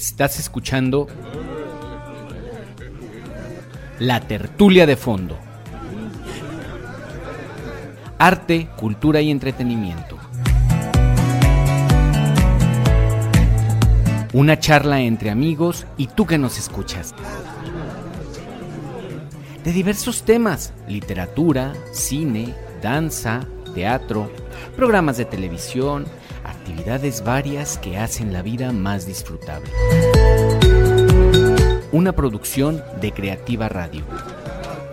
[0.00, 1.08] Estás escuchando
[3.98, 5.38] La Tertulia de Fondo.
[8.16, 10.16] Arte, cultura y entretenimiento.
[14.32, 17.14] Una charla entre amigos y tú que nos escuchas.
[19.62, 24.32] De diversos temas, literatura, cine, danza, teatro,
[24.76, 26.06] programas de televisión,
[26.70, 29.68] actividades varias que hacen la vida más disfrutable.
[31.92, 34.04] Una producción de Creativa Radio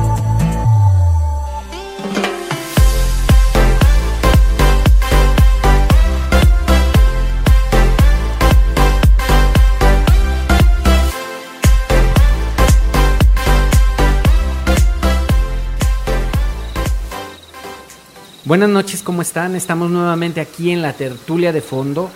[18.46, 19.56] Buenas noches, ¿cómo están?
[19.56, 22.08] Estamos nuevamente aquí en la tertulia de fondo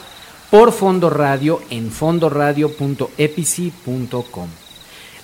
[0.49, 4.49] por Fondo Radio en fondoradio.epici.com.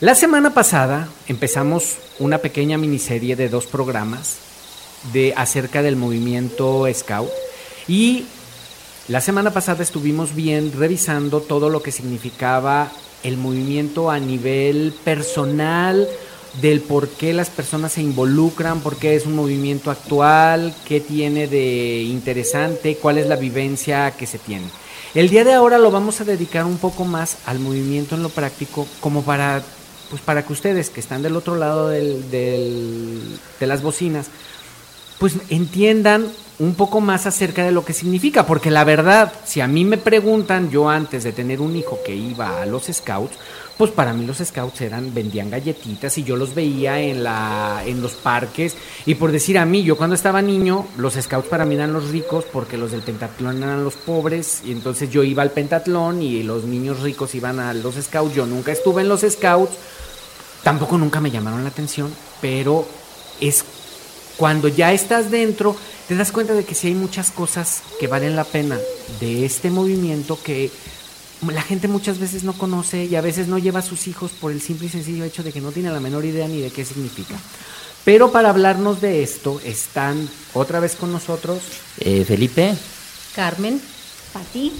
[0.00, 4.38] La semana pasada empezamos una pequeña miniserie de dos programas
[5.12, 7.30] de acerca del movimiento Scout
[7.86, 8.24] y
[9.06, 12.90] la semana pasada estuvimos bien revisando todo lo que significaba
[13.22, 16.08] el movimiento a nivel personal,
[16.60, 21.48] del por qué las personas se involucran, por qué es un movimiento actual, qué tiene
[21.48, 24.66] de interesante, cuál es la vivencia que se tiene.
[25.14, 28.28] El día de ahora lo vamos a dedicar un poco más al movimiento en lo
[28.28, 29.62] práctico, como para,
[30.10, 34.26] pues para que ustedes que están del otro lado del, de las bocinas,
[35.18, 36.26] pues entiendan
[36.58, 39.98] un poco más acerca de lo que significa, porque la verdad, si a mí me
[39.98, 43.36] preguntan, yo antes de tener un hijo que iba a los scouts,
[43.76, 48.00] pues para mí los scouts eran, vendían galletitas y yo los veía en, la, en
[48.00, 48.74] los parques.
[49.04, 52.10] Y por decir a mí, yo cuando estaba niño, los scouts para mí eran los
[52.10, 54.62] ricos porque los del pentatlón eran los pobres.
[54.64, 58.34] Y entonces yo iba al pentatlón y los niños ricos iban a los scouts.
[58.34, 59.74] Yo nunca estuve en los scouts,
[60.62, 62.10] tampoco nunca me llamaron la atención,
[62.40, 62.86] pero
[63.40, 63.62] es
[64.38, 65.76] cuando ya estás dentro,
[66.08, 68.78] te das cuenta de que sí hay muchas cosas que valen la pena
[69.20, 70.70] de este movimiento que
[71.42, 74.52] la gente muchas veces no conoce y a veces no lleva a sus hijos por
[74.52, 76.84] el simple y sencillo hecho de que no tiene la menor idea ni de qué
[76.84, 77.36] significa.
[78.04, 81.60] Pero para hablarnos de esto están otra vez con nosotros
[81.98, 82.74] eh, Felipe,
[83.34, 83.80] Carmen,
[84.32, 84.72] Pati,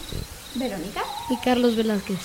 [0.55, 2.19] Verónica y Carlos Velázquez.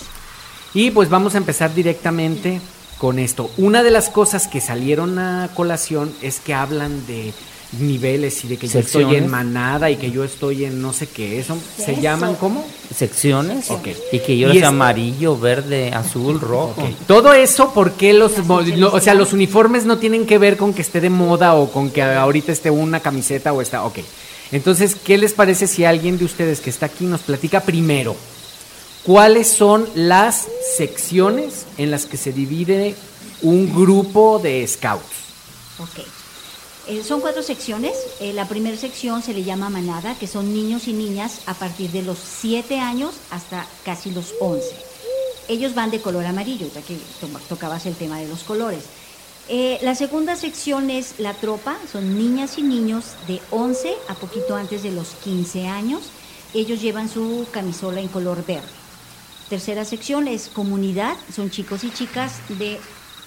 [0.74, 2.62] Y pues vamos a empezar directamente
[2.98, 3.50] con esto.
[3.58, 7.34] Una de las cosas que salieron a colación es que hablan de
[7.80, 11.08] niveles y de que yo estoy en manada y que yo estoy en no sé
[11.08, 11.40] qué.
[11.40, 12.02] ¿Eso se Eso.
[12.02, 12.66] llaman cómo?
[12.94, 13.88] secciones, Ok.
[14.12, 16.76] y que yo es- amarillo, verde, azul, rojo.
[17.08, 21.00] Todo eso, porque los, o sea, los uniformes no tienen que ver con que esté
[21.00, 24.00] de moda o con que ahorita esté una camiseta o está, ok.
[24.52, 28.18] Entonces, ¿qué les parece si alguien de ustedes que está aquí nos platica primero?
[29.04, 32.94] ¿Cuáles son las secciones en las que se divide
[33.42, 35.06] un grupo de scouts?
[35.80, 36.06] Ok.
[36.88, 37.94] Eh, son cuatro secciones.
[38.20, 41.92] Eh, la primera sección se le llama manada, que son niños y niñas a partir
[41.92, 44.68] de los 7 años hasta casi los 11.
[45.48, 48.84] Ellos van de color amarillo, ya que to- tocabas el tema de los colores.
[49.48, 54.56] Eh, la segunda sección es la tropa, son niñas y niños de 11 a poquito
[54.56, 56.02] antes de los 15 años.
[56.54, 58.68] Ellos llevan su camisola en color verde.
[59.50, 62.80] Tercera sección es comunidad, son chicos y chicas de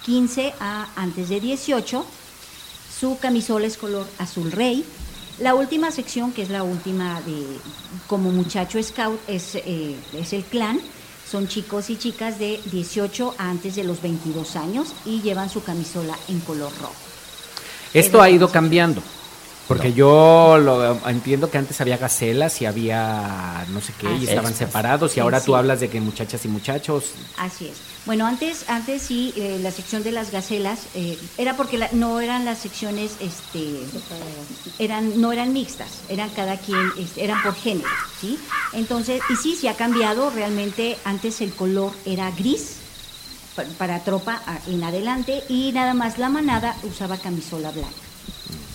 [0.03, 2.05] 15 a antes de 18.
[3.05, 4.83] Su camisola es color azul rey.
[5.37, 7.45] La última sección, que es la última de
[8.07, 10.79] como muchacho scout, es, eh, es el clan.
[11.29, 15.61] Son chicos y chicas de 18 a antes de los 22 años y llevan su
[15.61, 16.95] camisola en color rojo.
[17.93, 19.03] Esto ha ido cambiando.
[19.67, 24.27] Porque yo lo entiendo que antes había gacelas y había no sé qué, y Así
[24.27, 24.57] estaban es.
[24.59, 25.47] separados, y ahora sí.
[25.47, 27.13] tú hablas de que muchachas y muchachos.
[27.37, 27.77] Así es.
[28.05, 32.19] Bueno, antes, antes sí, eh, la sección de las gacelas eh, era porque la- no
[32.21, 33.79] eran las secciones, este,
[34.77, 37.89] eran, no eran mixtas, eran cada quien, este, eran por género,
[38.21, 38.37] ¿sí?
[38.73, 40.29] Entonces, y sí, sí ha cambiado.
[40.29, 42.75] Realmente antes el color era gris
[43.55, 48.04] pa- para tropa en adelante y nada más la manada usaba camisola blanca.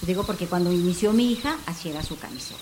[0.02, 2.58] Digo porque cuando inició mi hija, así era su camisola.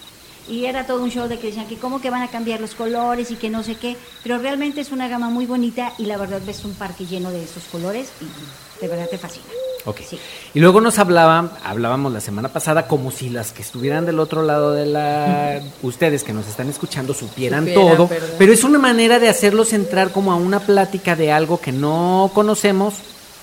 [0.48, 2.74] Y era todo un show de que decían que cómo que van a cambiar los
[2.74, 6.16] colores y que no sé qué, pero realmente es una gama muy bonita y la
[6.16, 9.44] verdad ves un parque lleno de esos colores y de verdad te fascina.
[9.84, 10.00] Ok.
[10.08, 10.18] Sí.
[10.54, 14.42] Y luego nos hablaban, hablábamos la semana pasada como si las que estuvieran del otro
[14.42, 19.18] lado de la, ustedes que nos están escuchando supieran, Supieran, todo, pero es una manera
[19.18, 22.94] de hacerlos entrar como a una plática de algo que no conocemos,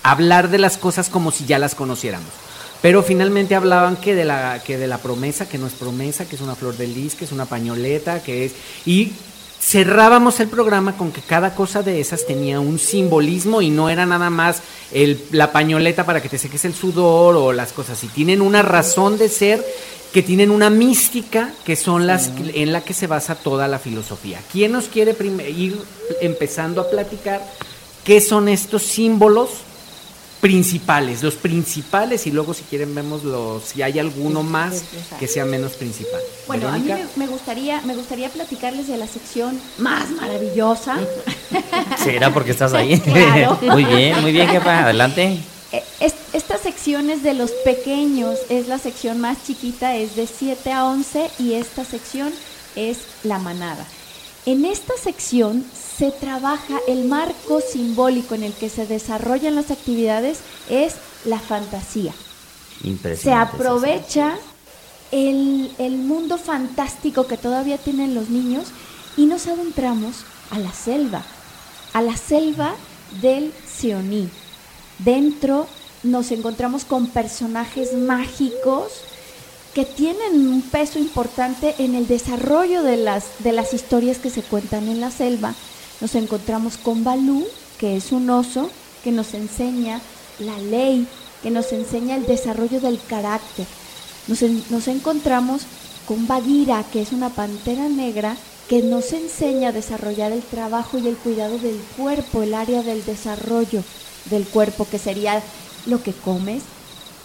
[0.02, 2.30] hablar de las cosas como si ya las conociéramos.
[2.82, 6.36] Pero finalmente hablaban que de la que de la promesa, que no es promesa, que
[6.36, 8.52] es una flor de lis, que es una pañoleta, que es
[8.84, 9.12] y
[9.60, 14.06] cerrábamos el programa con que cada cosa de esas tenía un simbolismo y no era
[14.06, 14.62] nada más
[14.92, 18.02] el, la pañoleta para que te seques el sudor o las cosas.
[18.04, 19.64] Y tienen una razón de ser
[20.12, 24.40] que tienen una mística que son las en la que se basa toda la filosofía.
[24.52, 25.16] ¿Quién nos quiere
[25.50, 25.78] ir
[26.20, 27.42] empezando a platicar
[28.04, 29.50] qué son estos símbolos
[30.46, 34.84] principales, los principales y luego si quieren vemos los si hay alguno más
[35.18, 36.20] que sea menos principal.
[36.46, 40.98] Bueno, a mí me, me gustaría, me gustaría platicarles de la sección más maravillosa.
[41.98, 43.00] ¿Será porque estás ahí?
[43.06, 43.58] Claro.
[43.62, 44.84] muy bien, muy bien, jefa.
[44.84, 45.40] Adelante.
[45.72, 50.28] Eh, es- esta sección es de los pequeños, es la sección más chiquita, es de
[50.28, 52.32] 7 a 11 y esta sección
[52.76, 53.84] es la manada.
[54.46, 55.66] En esta sección
[55.98, 60.38] se trabaja el marco simbólico en el que se desarrollan las actividades,
[60.70, 60.94] es
[61.24, 62.14] la fantasía.
[63.20, 64.38] Se aprovecha
[65.10, 68.68] el, el mundo fantástico que todavía tienen los niños
[69.16, 71.24] y nos adentramos a la selva,
[71.92, 72.76] a la selva
[73.20, 74.30] del Sioní.
[75.00, 75.66] Dentro
[76.04, 78.92] nos encontramos con personajes mágicos
[79.76, 84.40] que tienen un peso importante en el desarrollo de las, de las historias que se
[84.40, 85.54] cuentan en la selva.
[86.00, 87.46] Nos encontramos con Balú,
[87.78, 88.70] que es un oso,
[89.04, 90.00] que nos enseña
[90.38, 91.06] la ley,
[91.42, 93.66] que nos enseña el desarrollo del carácter.
[94.28, 95.60] Nos, en- nos encontramos
[96.08, 98.34] con Bagheera, que es una pantera negra,
[98.70, 103.04] que nos enseña a desarrollar el trabajo y el cuidado del cuerpo, el área del
[103.04, 103.84] desarrollo
[104.30, 105.42] del cuerpo, que sería
[105.84, 106.62] lo que comes,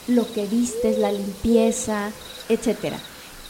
[0.09, 2.11] lo que vistes, la limpieza,
[2.53, 2.99] etcétera.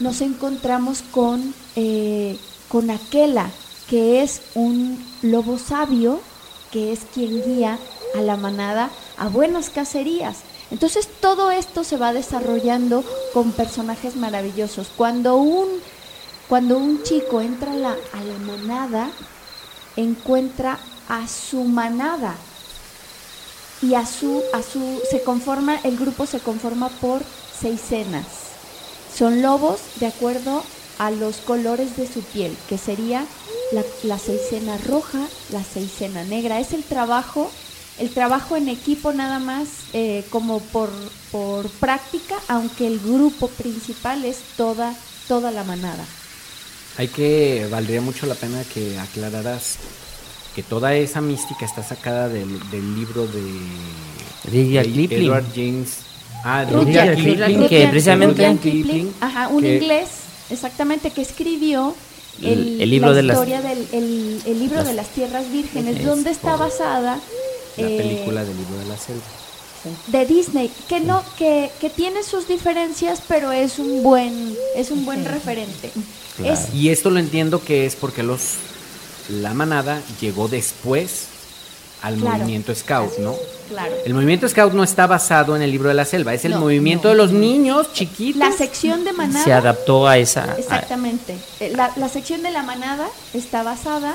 [0.00, 2.38] Nos encontramos con, eh,
[2.68, 3.50] con Aquela,
[3.88, 6.20] que es un lobo sabio,
[6.70, 7.78] que es quien guía
[8.16, 10.38] a la manada a buenas cacerías.
[10.70, 13.04] Entonces todo esto se va desarrollando
[13.34, 14.88] con personajes maravillosos.
[14.96, 15.68] Cuando un,
[16.48, 19.10] cuando un chico entra a la, a la manada,
[19.96, 20.78] encuentra
[21.08, 22.34] a su manada
[23.82, 27.20] y a su a su se conforma el grupo se conforma por
[27.60, 28.51] seisenas
[29.16, 30.64] son lobos de acuerdo
[30.98, 33.24] a los colores de su piel que sería
[33.72, 37.50] la, la seisena roja la seisena negra es el trabajo
[37.98, 40.90] el trabajo en equipo nada más eh, como por
[41.30, 44.94] por práctica aunque el grupo principal es toda
[45.28, 46.04] toda la manada
[46.98, 49.78] Hay que, valdría mucho la pena que aclararas
[50.54, 53.40] que toda esa mística está sacada del, del libro de.
[55.24, 56.11] Edward James.
[56.44, 60.08] Ah, Rudyard Kipling, que precisamente- Kipling, ajá, un que- inglés,
[60.50, 61.94] exactamente, que escribió
[62.42, 65.50] el, El- libro la de las- historia del el, el libro las- de las tierras
[65.52, 67.18] vírgenes, es donde está basada
[67.76, 69.22] La eh, película del libro de la selva.
[70.08, 75.04] de Disney, que no, que, que tiene sus diferencias, pero es un buen, es un
[75.04, 75.90] buen referente.
[76.36, 76.54] Claro.
[76.54, 78.40] Es, Y esto lo entiendo que es porque los
[79.28, 81.26] la manada llegó después
[82.02, 82.38] al Claro.
[82.38, 83.34] movimiento Scout, ¿no?
[83.68, 83.94] claro.
[84.04, 86.60] El movimiento Scout no está basado en el libro de la selva, es el No,
[86.60, 87.10] movimiento no.
[87.10, 88.38] de los niños chiquitos.
[88.38, 89.44] La sección de manada.
[89.44, 90.54] Se adaptó a esa.
[90.58, 91.36] Exactamente.
[91.60, 94.14] Eh, La, la sección de la manada está basada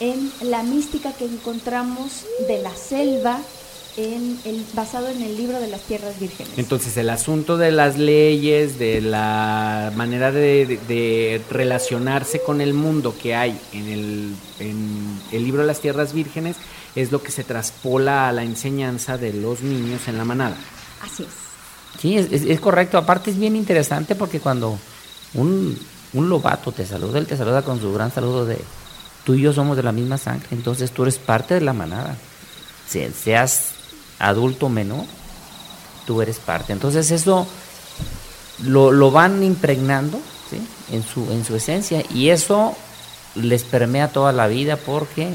[0.00, 3.38] en la mística que encontramos de la selva,
[3.98, 6.52] en el, basado en el libro de las tierras vírgenes.
[6.58, 12.74] Entonces el asunto de las leyes, de la manera de, de- de relacionarse con el
[12.74, 16.56] mundo que hay en el, en el libro de las tierras vírgenes
[16.96, 20.56] es lo que se traspola a la enseñanza de los niños en la manada.
[21.02, 21.28] Así es.
[22.00, 22.98] Sí, es, es- es correcto.
[22.98, 24.78] Aparte es bien interesante porque cuando
[25.34, 25.78] un,
[26.14, 28.58] un lobato te saluda, él te saluda con su gran saludo de
[29.24, 32.16] tú y yo somos de la misma sangre, entonces tú eres parte de la manada.
[32.88, 33.70] Se- seas
[34.18, 35.04] adulto o menor,
[36.06, 36.72] tú eres parte.
[36.72, 37.46] Entonces eso
[38.64, 40.18] lo, lo van impregnando
[40.50, 40.60] ¿sí?
[40.94, 42.74] en, su, en su esencia y eso
[43.34, 45.34] les permea toda la vida porque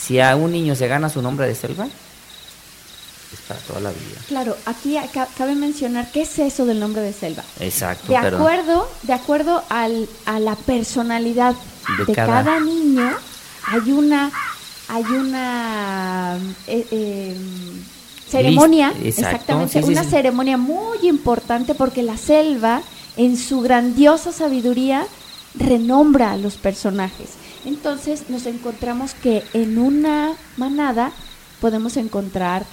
[0.00, 1.86] si a un niño se gana su nombre de selva,
[3.32, 4.20] es para toda la vida.
[4.26, 7.42] Claro, aquí acá- cabe mencionar qué es eso del nombre de selva.
[7.60, 8.12] Exacto.
[8.12, 11.54] De pero- acuerdo, de acuerdo al, a la personalidad
[11.98, 12.60] De de, cada- cada...
[12.60, 13.10] niño,
[13.66, 14.30] hay una,
[14.88, 17.36] hay una eh, eh,
[18.30, 20.10] ceremonia, List- exactamente, sí, sí, una sí.
[20.10, 22.80] ceremonia muy importante porque la selva,
[23.16, 25.06] en su grandiosa sabiduría,
[25.54, 27.30] renombra a los personajes.
[27.68, 31.12] Entonces nos encontramos que en una manada
[31.60, 32.64] podemos encontrar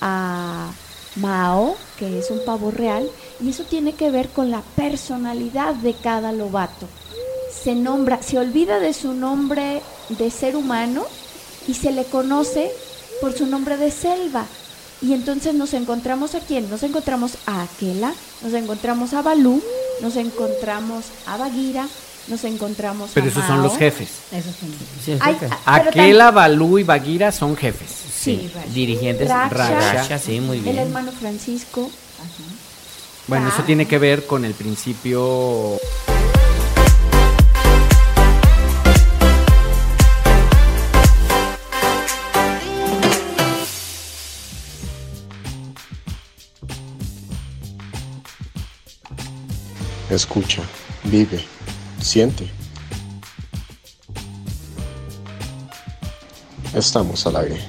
[0.00, 0.72] a,
[1.16, 3.08] Mao, que es un pavo real,
[3.40, 6.88] y eso tiene que ver con la personalidad de cada lobato.
[7.52, 11.04] Se nombra, se olvida de su nombre de ser humano
[11.68, 12.72] y se le conoce
[13.20, 14.46] por su nombre de selva.
[15.00, 16.68] Y entonces nos encontramos a quién?
[16.70, 19.62] Nos encontramos a Aquela, nos encontramos a Balú,
[20.00, 21.88] nos encontramos a Bagheera,
[22.28, 24.08] nos encontramos Pero a esos son los jefes.
[24.30, 24.68] Esos son.
[25.04, 25.54] Sí, es Ay, jefe.
[25.66, 27.90] ah, Aquela, Balú y Bagheera son jefes.
[28.20, 30.78] Sí, Dirigentes, Raksha, Raksha, sí, muy El bien.
[30.78, 31.90] hermano Francisco.
[33.26, 33.66] Bueno, eso Ah.
[33.66, 35.78] tiene que ver con el principio
[50.10, 50.62] Escucha,
[51.04, 51.44] vive,
[52.00, 52.50] siente.
[56.74, 57.60] Estamos al aire.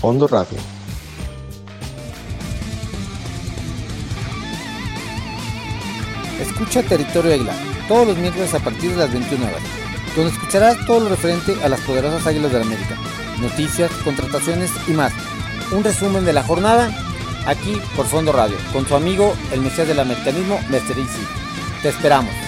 [0.00, 0.58] Fondo Radio.
[6.40, 7.54] Escucha Territorio Águila
[7.88, 9.62] todos los miércoles a partir de las 21 horas,
[10.14, 12.96] donde escucharás todo lo referente a las poderosas Águilas de la América,
[13.40, 15.12] noticias, contrataciones y más.
[15.72, 17.05] Un resumen de la jornada
[17.46, 20.96] aquí por Fondo Radio, con su amigo el Mesías del Americanismo, Mr.
[21.82, 22.45] Te esperamos.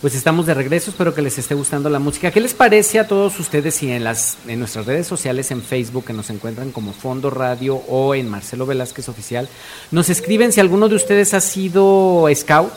[0.00, 2.30] Pues estamos de regreso, espero que les esté gustando la música.
[2.30, 6.06] ¿Qué les parece a todos ustedes si en las en nuestras redes sociales, en Facebook,
[6.06, 9.46] que nos encuentran como Fondo Radio o en Marcelo Velázquez Oficial,
[9.90, 12.72] nos escriben si alguno de ustedes ha sido scout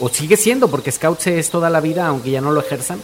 [0.00, 3.00] o sigue siendo, porque scout se es toda la vida, aunque ya no lo ejerzan?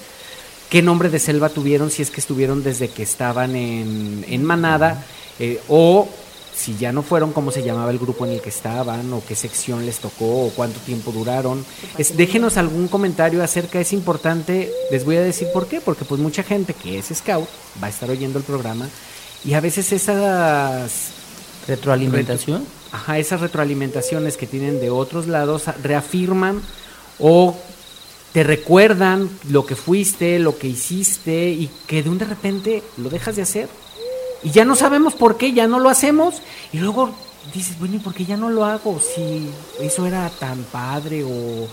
[0.69, 5.05] ¿Qué nombre de selva tuvieron si es que estuvieron desde que estaban en, en manada?
[5.39, 6.09] eh, o
[6.57, 9.35] si ya no fueron, cómo se llamaba el grupo en el que estaban, o qué
[9.35, 11.65] sección les tocó, o cuánto tiempo duraron.
[11.99, 16.21] Es- déjenos algún comentario acerca, es importante, les voy a decir por qué, porque pues
[16.21, 17.49] mucha gente que es scout
[17.83, 18.89] va a estar oyendo el programa
[19.45, 20.91] y a veces esas
[21.67, 22.65] Retroalimentación.
[22.93, 26.61] Ajá, esas retroalimentaciones que tienen de otros lados reafirman
[27.19, 27.57] o
[28.33, 33.09] te recuerdan lo que fuiste, lo que hiciste y que de un de repente lo
[33.11, 33.69] dejas de hacer
[34.45, 37.11] y ya no sabemos por qué, ya no lo hacemos y luego
[37.53, 39.01] dices, bueno, ¿y por qué ya no lo hago?
[39.01, 39.49] Si
[39.81, 41.67] eso era tan padre o...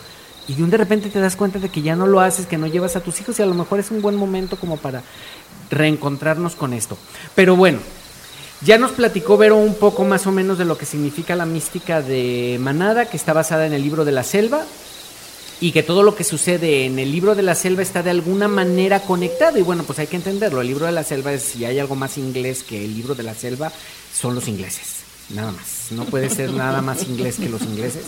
[0.48, 2.58] Y de un de repente te das cuenta de que ya no lo haces, que
[2.58, 5.04] no llevas a tus hijos y a lo mejor es un buen momento como para
[5.70, 6.98] reencontrarnos con esto.
[7.36, 7.80] Pero bueno,
[8.62, 12.02] ya nos platicó Vero un poco más o menos de lo que significa la mística
[12.02, 14.64] de Manada, que está basada en el libro de la selva,
[15.62, 18.48] y que todo lo que sucede en el libro de la selva está de alguna
[18.48, 19.60] manera conectado.
[19.60, 20.60] Y bueno, pues hay que entenderlo.
[20.60, 23.22] El libro de la selva es, si hay algo más inglés que el libro de
[23.22, 23.72] la selva,
[24.12, 25.01] son los ingleses.
[25.34, 25.92] Nada más.
[25.92, 28.04] No puede ser nada más inglés que los ingleses.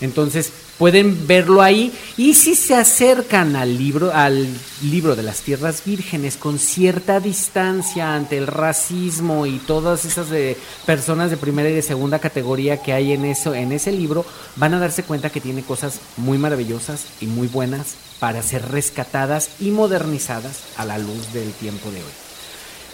[0.00, 1.92] Entonces, pueden verlo ahí.
[2.16, 4.46] Y si se acercan al libro, al
[4.82, 10.56] libro de las tierras vírgenes con cierta distancia ante el racismo y todas esas de
[10.86, 14.24] personas de primera y de segunda categoría que hay en eso, en ese libro,
[14.56, 19.50] van a darse cuenta que tiene cosas muy maravillosas y muy buenas para ser rescatadas
[19.60, 22.12] y modernizadas a la luz del tiempo de hoy.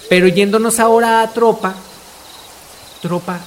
[0.09, 1.75] Pero yéndonos ahora a Tropa,
[3.01, 3.41] Tropa.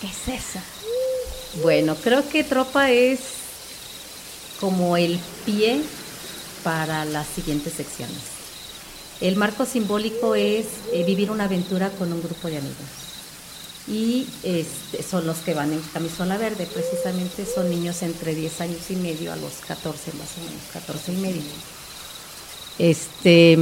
[0.00, 0.60] ¿Qué es eso?
[1.62, 3.20] Bueno, creo que tropa es
[4.60, 5.82] como el pie
[6.62, 8.40] para las siguientes secciones.
[9.20, 12.76] El marco simbólico es eh, vivir una aventura con un grupo de amigos.
[13.88, 18.90] Y este, son los que van en camisola verde, precisamente son niños entre 10 años
[18.90, 21.42] y medio a los 14 más o menos, 14 y medio.
[22.78, 23.58] Este,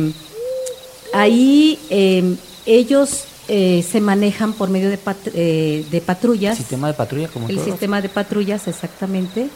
[1.13, 6.57] ahí eh, ellos eh, se manejan por medio de, pat- eh, de patrullas.
[6.57, 7.69] Sistema de patrulla como El todos.
[7.69, 9.49] sistema de patrullas, exactamente.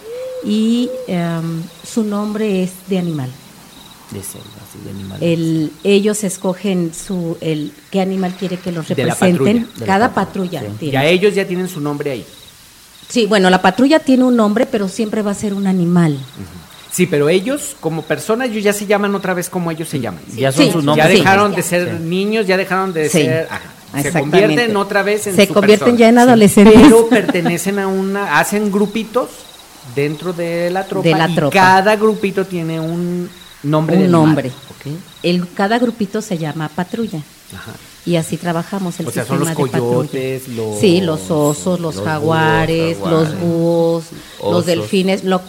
[0.44, 3.30] Y em, su nombre es de animal.
[4.11, 5.22] De selva, sí, de animales.
[5.22, 9.37] El, ellos escogen su, el, qué animal quiere que los De la representen.
[9.62, 10.72] patrulla, de la Cada patrulla, patrulla.
[10.72, 10.78] sí.
[10.80, 10.92] tiene.
[10.92, 12.26] Ya ellos ya tienen su nombre ahí.
[13.08, 16.18] Sí, bueno, la patrulla tiene un nombre, pero siempre va a ser un animal.
[16.90, 20.22] Sí, pero ellos como personas ellos ya se llaman otra vez como ellos se llaman.
[20.37, 21.08] Ya son Sí, sus Ya nombres.
[21.11, 21.16] sí.
[21.18, 22.04] dejaron de ser Sí.
[22.04, 23.22] niños, ya dejaron de Sí.
[23.22, 23.46] ser.
[23.50, 23.61] ajá,
[24.00, 25.99] se convierten otra vez en Se convierten persona.
[25.99, 26.80] ya en adolescentes.
[26.82, 28.38] Pero pertenecen a una.
[28.38, 29.28] Hacen grupitos
[29.94, 31.08] dentro de la tropa.
[31.08, 31.52] De la y tropa.
[31.54, 33.28] cada grupito tiene un
[33.62, 33.96] nombre.
[33.96, 34.52] un nombre.
[35.22, 37.20] El, cada grupito se llama patrulla.
[37.54, 37.72] Ajá.
[38.04, 39.96] Y así trabajamos el O sea, son sistema los de patrulla.
[39.96, 44.04] coyotes, los- Sí, los osos, los, los jaguares, los búhos,
[44.42, 45.22] los delfines.
[45.22, 45.40] Lo,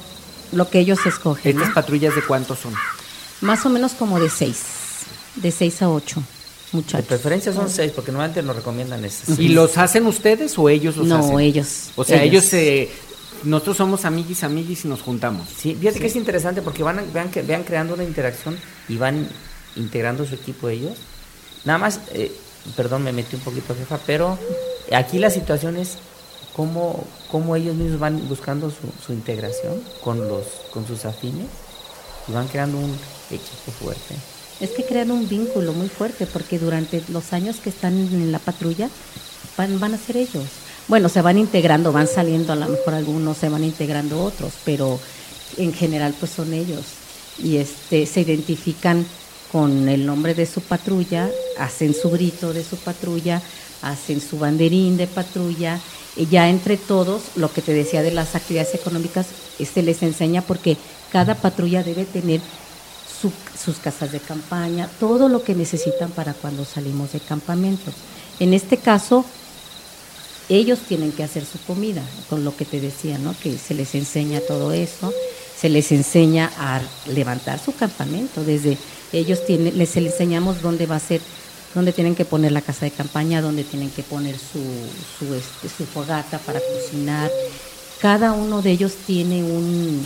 [0.51, 1.57] lo que ellos escogen.
[1.57, 2.73] ¿Estas patrullas de cuántos son?
[3.41, 4.61] Más o menos como de seis,
[5.35, 6.21] de seis a ocho
[6.73, 7.05] De muchachos.
[7.07, 9.37] preferencia son seis, porque normalmente nos recomiendan esas.
[9.39, 11.39] ¿Y los hacen ustedes o ellos los no, hacen?
[11.39, 11.91] ellos.
[11.95, 12.89] O sea, ellos, eh,
[13.43, 15.47] nosotros somos amiguis, amiguis y nos juntamos.
[15.57, 18.57] Sí, fíjate que es interesante porque van, a- vean, que, vean creando una interacción
[18.89, 19.27] y van
[19.75, 20.97] integrando su equipo ellos.
[21.65, 22.31] Nada más, eh,
[22.75, 24.37] perdón, me metí un poquito, jefa, pero
[24.91, 25.97] aquí la situación es
[26.55, 31.47] cómo, cómo ellos mismos van buscando su, su integración con, los, con sus afines
[32.27, 32.91] y van creando un
[33.31, 34.15] equipo fuerte.
[34.63, 38.39] Es que crean un vínculo muy fuerte porque durante los años que están en la
[38.39, 38.89] patrulla
[39.57, 40.45] van, van a ser ellos.
[40.87, 44.99] Bueno, se van integrando, van saliendo a lo mejor algunos, se van integrando otros, pero
[45.57, 46.79] en general pues son ellos.
[47.43, 49.05] Y este se identifican
[49.51, 51.29] con el nombre de su patrulla,
[51.59, 53.41] hacen su grito de su patrulla,
[53.81, 55.79] hacen su banderín de patrulla.
[56.15, 59.27] Y ya entre todos, lo que te decía de las actividades económicas,
[59.59, 60.77] se les enseña porque
[61.11, 62.39] cada patrulla debe tener
[63.21, 63.31] su-
[63.63, 67.91] sus casas de campaña, todo lo que necesitan para cuando salimos de campamento.
[68.39, 69.25] En este caso,
[70.49, 73.35] ellos tienen que hacer su comida, con lo que te decía, ¿no?
[73.41, 75.13] Que se les enseña todo eso,
[75.57, 78.77] se les enseña a levantar su campamento, desde
[79.13, 81.21] ellos tienen, les enseñamos dónde va a ser,
[81.73, 84.61] dónde tienen que poner la casa de campaña, dónde tienen que poner su,
[85.17, 87.31] su, este, su fogata para cocinar.
[88.01, 90.05] Cada uno de ellos tiene un,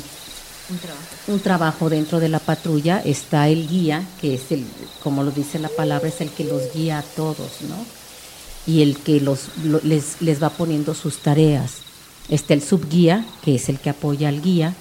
[0.69, 1.05] Un trabajo.
[1.27, 4.65] un trabajo dentro de la patrulla, está el guía, que es el,
[5.01, 7.75] como lo dice la palabra, es el que los guía a todos, ¿no?
[8.65, 11.75] Y el que los, lo- les, les va poniendo sus tareas.
[12.27, 14.73] Está el subguía, que es el que apoya al guía,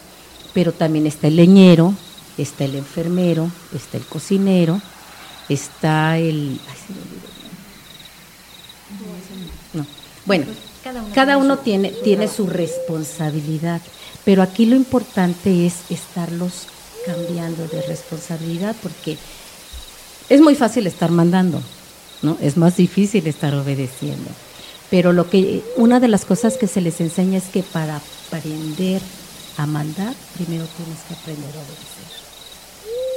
[0.52, 1.94] pero también está el leñero,
[2.36, 4.80] está el enfermero, está el cocinero,
[5.48, 6.58] está el...
[6.68, 7.28] ay, se me olvidó.
[9.74, 9.86] No.
[10.24, 10.46] Bueno,
[10.82, 13.80] Cada uno cada tiene uno tiene, su responsabilidad,
[14.26, 16.67] pero aquí lo importante es estarlos
[17.06, 19.17] cambiando de responsabilidad porque
[20.28, 21.62] es muy fácil estar mandando,
[22.23, 22.36] ¿no?
[22.41, 24.28] Es más difícil estar obedeciendo.
[24.91, 29.00] Pero lo que una de las cosas que se les enseña es que para aprender
[29.58, 32.26] a mandar, primero tienes que aprender a obedecer.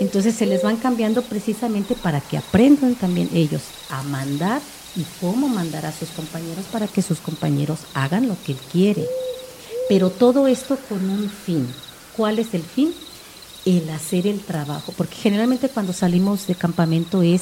[0.01, 4.61] Entonces se les van cambiando precisamente para que aprendan también ellos a mandar
[4.95, 9.07] y cómo mandar a sus compañeros para que sus compañeros hagan lo que él quiere.
[9.89, 11.67] Pero todo esto con un fin.
[12.15, 12.93] ¿Cuál es el fin?
[13.65, 14.93] El hacer el trabajo.
[14.95, 17.41] Porque generalmente cuando salimos de campamento es,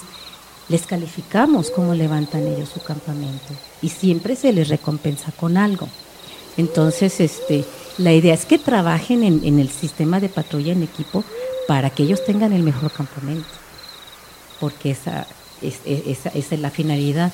[0.69, 3.53] les calificamos cómo levantan ellos su campamento.
[3.81, 5.87] Y siempre se les recompensa con algo.
[6.55, 7.65] Entonces, este,
[7.97, 11.23] la idea es que trabajen en, el sistema de patrulla en equipo
[11.67, 13.47] para que ellos tengan el mejor campamento.
[14.59, 15.27] Porque esa
[15.61, 17.33] es, es- esa, esa es la finalidad.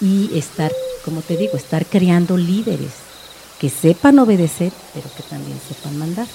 [0.00, 0.72] Y estar,
[1.04, 3.09] como te digo, estar creando líderes
[3.60, 6.26] que sepan obedecer, pero que también sepan mandar.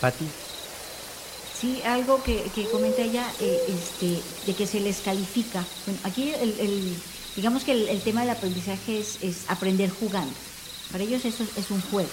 [0.00, 0.26] Pati.
[1.60, 5.64] Sí, algo que, que comenta ella, eh, este, de que se les califica.
[5.86, 6.96] Bueno, aquí el, el-
[7.36, 10.34] digamos que el, el tema del aprendizaje es, es aprender jugando.
[10.90, 12.10] Para ellos eso es, es un juego.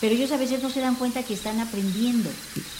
[0.00, 2.28] Pero ellos a veces no se dan cuenta que están aprendiendo.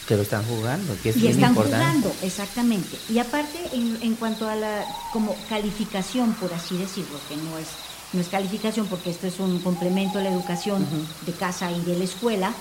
[0.07, 1.77] Pero están jugando, que es y bien están importante.
[1.77, 2.97] jugando, exactamente.
[3.09, 7.67] Y aparte, en, en cuanto a la como calificación, por así decirlo, que no es,
[8.13, 10.85] no es calificación porque esto es un complemento a la educación
[11.25, 12.53] de casa y de la escuela,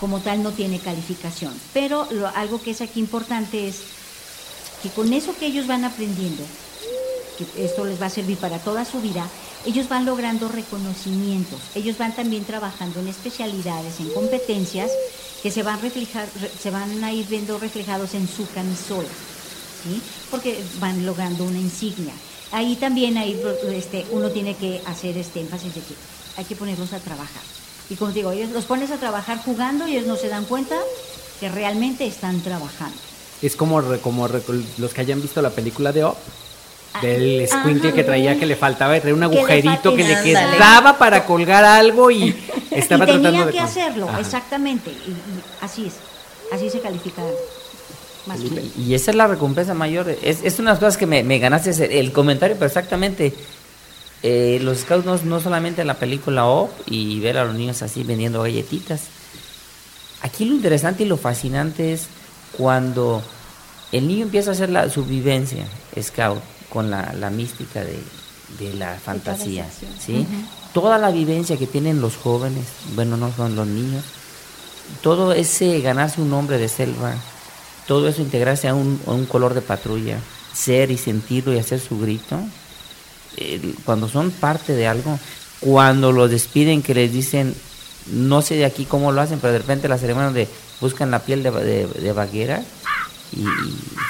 [0.00, 1.52] como tal no tiene calificación.
[1.72, 3.76] Pero lo- algo que es aquí importante es
[4.82, 6.42] que con eso que ellos van aprendiendo,
[7.38, 9.24] que esto les va a servir para toda su vida,
[9.64, 14.90] ellos van logrando reconocimientos, ellos van también trabajando en especialidades, en competencias
[15.42, 19.08] que se van, reflejar, re- se van a ir viendo reflejados en su camisola,
[19.84, 20.00] ¿sí?
[20.30, 22.12] porque van logrando una insignia.
[22.52, 23.40] Ahí también ahí,
[23.72, 25.94] este, uno tiene que hacer este énfasis de que
[26.36, 27.42] hay que ponerlos a trabajar.
[27.90, 30.76] Y como digo, ellos los pones a trabajar jugando y ellos no se dan cuenta
[31.40, 32.96] que realmente están trabajando.
[33.40, 34.42] Es como, re- como re-
[34.78, 36.16] los que hayan visto la película de Op.
[36.94, 40.22] Ah, Del escuincle que traía que le faltaba, traía un Que le agujerito que le
[40.22, 42.28] quedaba para colgar algo y
[42.70, 44.20] estaba y tenía tratando de que hacerlo, Ajá.
[44.20, 44.90] exactamente.
[44.90, 45.94] Y, y así es.
[46.52, 47.22] Así se califica
[48.26, 48.38] más
[48.78, 50.08] Y- esa es la recompensa mayor.
[50.22, 53.34] Es, es una de las cosas que me, me ganaste el, comentario, pero exactamente.
[54.22, 58.04] eh, los scouts no, no solamente la película O y ver a los niños así
[58.04, 59.02] vendiendo galletitas.
[60.22, 62.06] Aquí lo interesante y lo fascinante es
[62.56, 63.22] cuando
[63.90, 65.66] el niño empieza a hacer la, su vivencia
[66.00, 67.98] scout con la, la mística de,
[68.60, 69.66] de la fantasía.
[69.98, 70.26] ¿sí?
[70.72, 74.04] Toda la vivencia que tienen los jóvenes, bueno, no son los niños,
[75.02, 77.14] todo ese ganarse un nombre de selva,
[77.86, 80.18] todo eso integrarse a un, a un color de patrulla,
[80.54, 82.38] ser y sentirlo y hacer su grito,
[83.84, 85.18] cuando son parte de algo,
[85.60, 87.54] cuando los despiden que les dicen
[88.12, 90.48] no sé de aquí cómo lo hacen, pero de repente la ceremonia donde
[90.80, 92.60] buscan la piel de, de, de vaquera
[93.34, 93.44] y,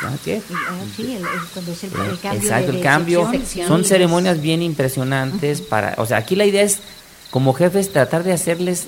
[0.01, 0.43] ¿sabes qué?
[0.51, 2.41] Ah, sí, el- el- cuando es el, el cambio.
[2.43, 3.31] Exacto, de- el de cambio.
[3.31, 3.69] sección.
[3.69, 6.79] Son ceremonias bien impresionantes para, o sea, aquí la idea es
[7.31, 8.87] como jefes tratar de hacerles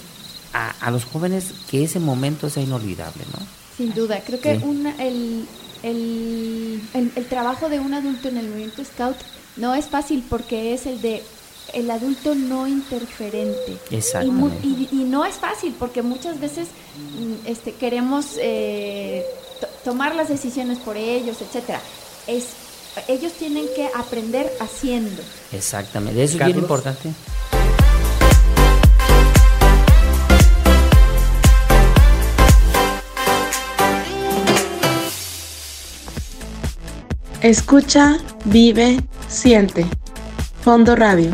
[0.55, 3.47] a, a los jóvenes que ese momento sea inolvidable, ¿no?
[3.77, 4.65] Sin duda, creo que Sí.
[4.65, 5.47] una, el,
[5.83, 9.17] el, el- el trabajo de un adulto en el movimiento scout
[9.57, 11.23] no es fácil porque es el de
[11.73, 13.73] el adulto no interferente.
[13.91, 14.67] Y, mu- Exactamente.
[14.67, 16.69] y- y no es fácil porque muchas veces
[17.19, 19.25] mm, este, queremos eh,
[19.61, 21.81] to- tomar las decisiones por ellos, etcétera.
[22.29, 22.45] Es,
[23.09, 25.21] ellos tienen que aprender haciendo.
[25.53, 27.13] Exactamente, eso es bien importante.
[37.45, 39.85] Escucha, vive, siente.
[40.63, 41.31] Fondo Radio.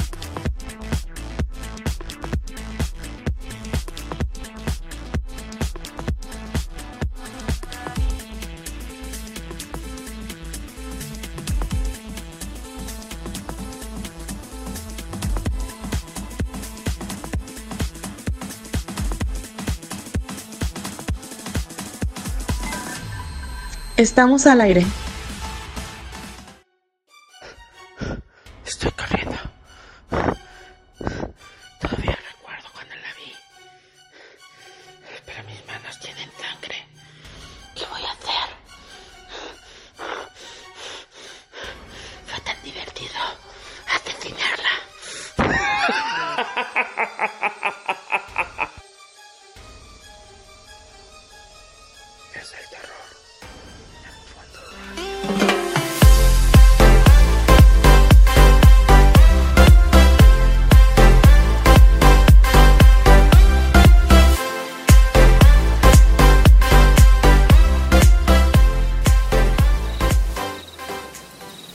[23.96, 24.84] Estamos al aire.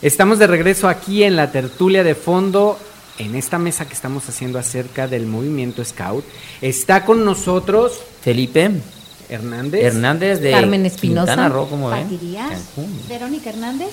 [0.05, 2.77] Estamos de regreso aquí en la tertulia de fondo,
[3.17, 6.23] en esta mesa que estamos haciendo acerca del movimiento Scout.
[6.61, 8.69] Está con nosotros Felipe
[9.29, 11.35] Hernández Hernández de Carmen Espinosa.
[13.09, 13.89] Verónica Hernández.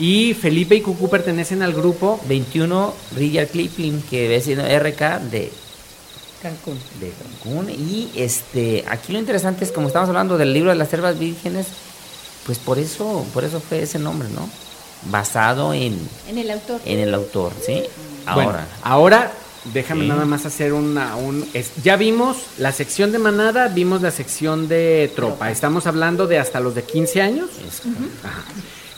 [0.00, 5.52] y Felipe y Cucú pertenecen al grupo 21 Richard Cliflin, que es siendo RK de,
[6.42, 6.76] Cancún.
[6.98, 7.70] de Cancún.
[7.70, 11.68] Y este, aquí lo interesante es, como estamos hablando del libro de las selvas vírgenes,
[12.46, 14.48] pues por eso, por eso fue ese nombre, ¿no?
[15.10, 16.80] Basado en, En el autor.
[16.84, 17.82] en el autor, ¿sí?
[18.34, 19.32] Bueno, Ahora, ahora
[19.74, 20.08] déjame Sí.
[20.08, 21.16] nada más hacer una.
[21.16, 25.50] Un, es- ya vimos la sección de manada, vimos la sección de tropa.
[25.50, 27.48] Estamos hablando de hasta los de 15 años.
[28.22, 28.44] Ajá.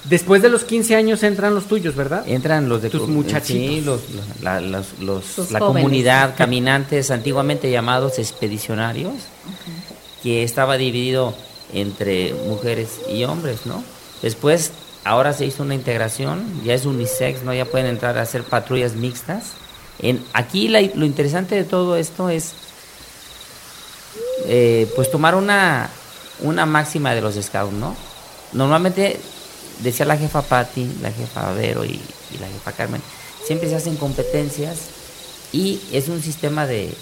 [0.05, 2.29] Después de los 15 años entran los tuyos, ¿verdad?
[2.29, 3.47] entran los de Tus muchachitos.
[3.47, 5.83] sí, los, los- la, los- los- Sus la jóvenes.
[5.83, 9.15] comunidad caminantes antiguamente llamados expedicionarios
[10.23, 11.35] que estaba dividido
[11.73, 13.83] entre mujeres y hombres no
[14.23, 14.73] después
[15.05, 18.95] ahora se hizo una integración ya es unisex no ya pueden entrar a hacer patrullas
[18.95, 19.53] mixtas
[20.33, 22.53] aquí lo interesante de todo esto es
[24.47, 25.91] eh, pues tomar una
[26.41, 27.95] una máxima de los scouts no
[28.53, 29.21] normalmente
[29.81, 32.01] decía la jefa Patti, la jefa Vero y,
[32.33, 33.03] y la jefa Carmen,
[33.45, 34.79] siempre se hacen competencias
[35.53, 36.95] y es un sistema de,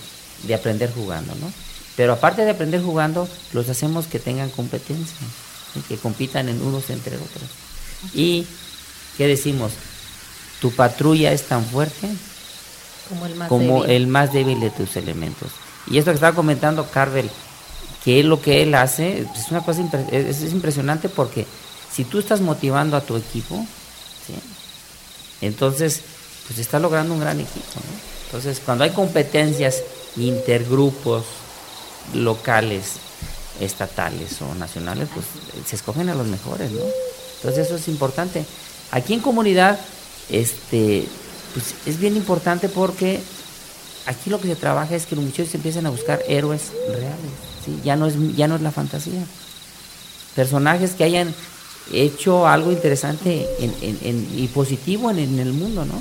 [0.45, 1.53] de aprender jugando, ¿no?
[1.97, 5.27] Pero aparte de aprender jugando, los hacemos que tengan competencia,
[5.89, 7.43] que compitan en unos entre otros.
[8.15, 8.47] Y,
[9.17, 9.73] ¿qué decimos?
[10.61, 12.09] Tu patrulla es tan fuerte
[13.09, 13.91] Como el más como débil.
[13.97, 15.51] el más débil de tus elementos.
[15.87, 17.29] Y esto que estaba comentando Carvel,
[18.05, 21.47] que él lo que él hace es una cosa impre- es, es impresionante porque
[21.93, 23.67] si tú estás motivando a tu equipo,
[24.27, 24.35] ¿sí?
[25.41, 26.01] entonces
[26.47, 27.75] pues estás logrando un gran equipo.
[27.77, 28.27] ¿no?
[28.27, 29.83] Entonces cuando hay competencias
[30.17, 31.25] intergrupos
[32.15, 32.95] locales,
[33.61, 35.27] estatales o nacionales, pues
[35.67, 36.81] se escogen a los mejores, ¿no?
[37.43, 38.45] Entonces eso es importante.
[38.93, 39.81] Aquí en comunidad,
[40.31, 41.07] este,
[41.55, 43.21] pues es bien importante porque
[44.07, 47.97] aquí lo que se trabaja es que los muchachos empiecen a buscar héroes reales, ya,
[47.97, 49.25] no es, ya no es la fantasía.
[50.37, 51.35] Personajes que hayan
[51.93, 56.01] hecho algo interesante y positivo en, el mundo, ¿no?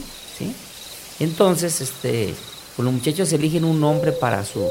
[1.20, 2.36] Entonces, este,
[2.76, 4.66] pues los muchachos eligen un nombre para su,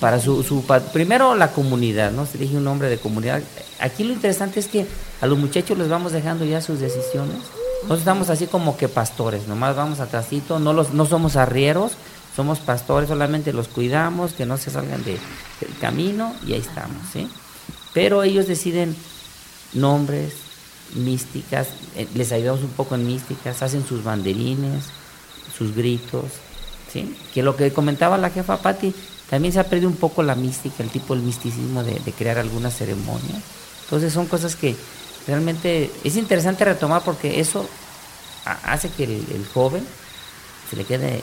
[0.00, 2.26] para su, su primero la comunidad, ¿no?
[2.26, 3.42] Se elige un nombre de comunidad.
[3.80, 4.86] Aquí lo interesante es que
[5.20, 7.36] a los muchachos les vamos dejando ya sus decisiones.
[7.82, 11.92] Nosotros estamos así como que pastores, nomás vamos atrásito, no los, no somos arrieros,
[12.34, 15.18] somos pastores, solamente los cuidamos, que no se salgan de-
[15.60, 17.28] del camino y ahí estamos, ¿sí?
[17.92, 18.96] Pero ellos deciden
[19.74, 20.32] nombres,
[20.94, 24.84] místicas, eh, les ayudamos un poco en místicas, hacen sus banderines,
[25.56, 26.24] sus gritos,
[26.92, 27.16] ¿sí?
[27.32, 28.94] Que lo que comentaba la jefa Patti,
[29.30, 32.70] también se ha perdido un poco la mística, el tipo del misticismo de, crear alguna
[32.70, 33.40] ceremonia.
[33.84, 34.76] Entonces son cosas que
[35.26, 37.68] realmente es interesante retomar porque eso
[38.44, 39.86] ha- hace que el, el joven
[40.70, 41.22] se le quede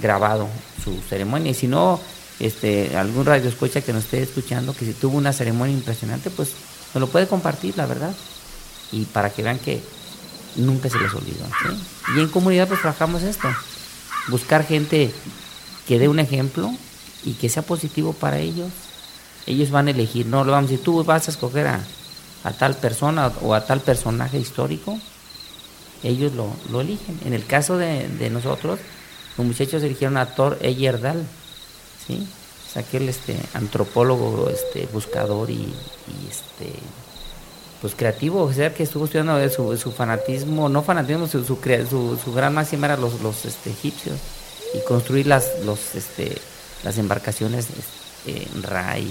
[0.00, 0.48] grabado
[0.82, 1.50] su ceremonia.
[1.50, 2.00] Y si no,
[2.40, 6.50] este, algún radio escucha que nos esté escuchando, que si tuvo una ceremonia impresionante, pues
[6.94, 8.14] nos lo puede compartir, la verdad.
[8.92, 9.82] Y para que vean que
[10.56, 11.44] nunca se les olvidó.
[11.46, 12.14] ¿sí?
[12.16, 13.48] Y en comunidad pues trabajamos esto.
[14.28, 15.12] Buscar gente
[15.86, 16.72] que dé un ejemplo
[17.24, 18.70] y que sea positivo para ellos.
[19.46, 21.80] Ellos van a elegir, no lo vamos a tú vas a escoger a,
[22.58, 24.98] tal persona o a tal personaje histórico,
[26.02, 27.18] ellos lo, lo eligen.
[27.24, 28.78] En el caso de, de nosotros,
[29.36, 31.26] los muchachos eligieron a Thor Eyerdal,
[32.06, 32.26] ¿sí?
[32.68, 35.72] Es aquel este, antropólogo, este, buscador y,
[36.30, 36.72] este,
[37.80, 41.56] pues creativo, o sea, que estuvo estudiando su, su fanatismo, no fanatismo, su, su,
[42.24, 44.18] su gran máxima era los, los este, egipcios
[44.74, 46.38] y construir las, los, este,
[46.84, 47.66] las embarcaciones
[48.26, 49.10] en Rai,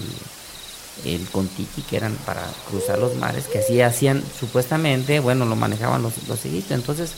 [1.06, 6.02] el Contiki, que eran para cruzar los mares, que así hacían supuestamente, bueno, lo manejaban
[6.02, 6.80] los, los egipcios.
[6.80, 7.12] Entonces,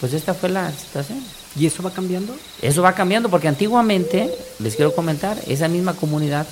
[0.00, 1.22] pues esta fue la situación.
[1.56, 2.34] ¿Y eso va cambiando?
[2.62, 6.46] Eso va cambiando porque antiguamente, les quiero comentar, esa misma comunidad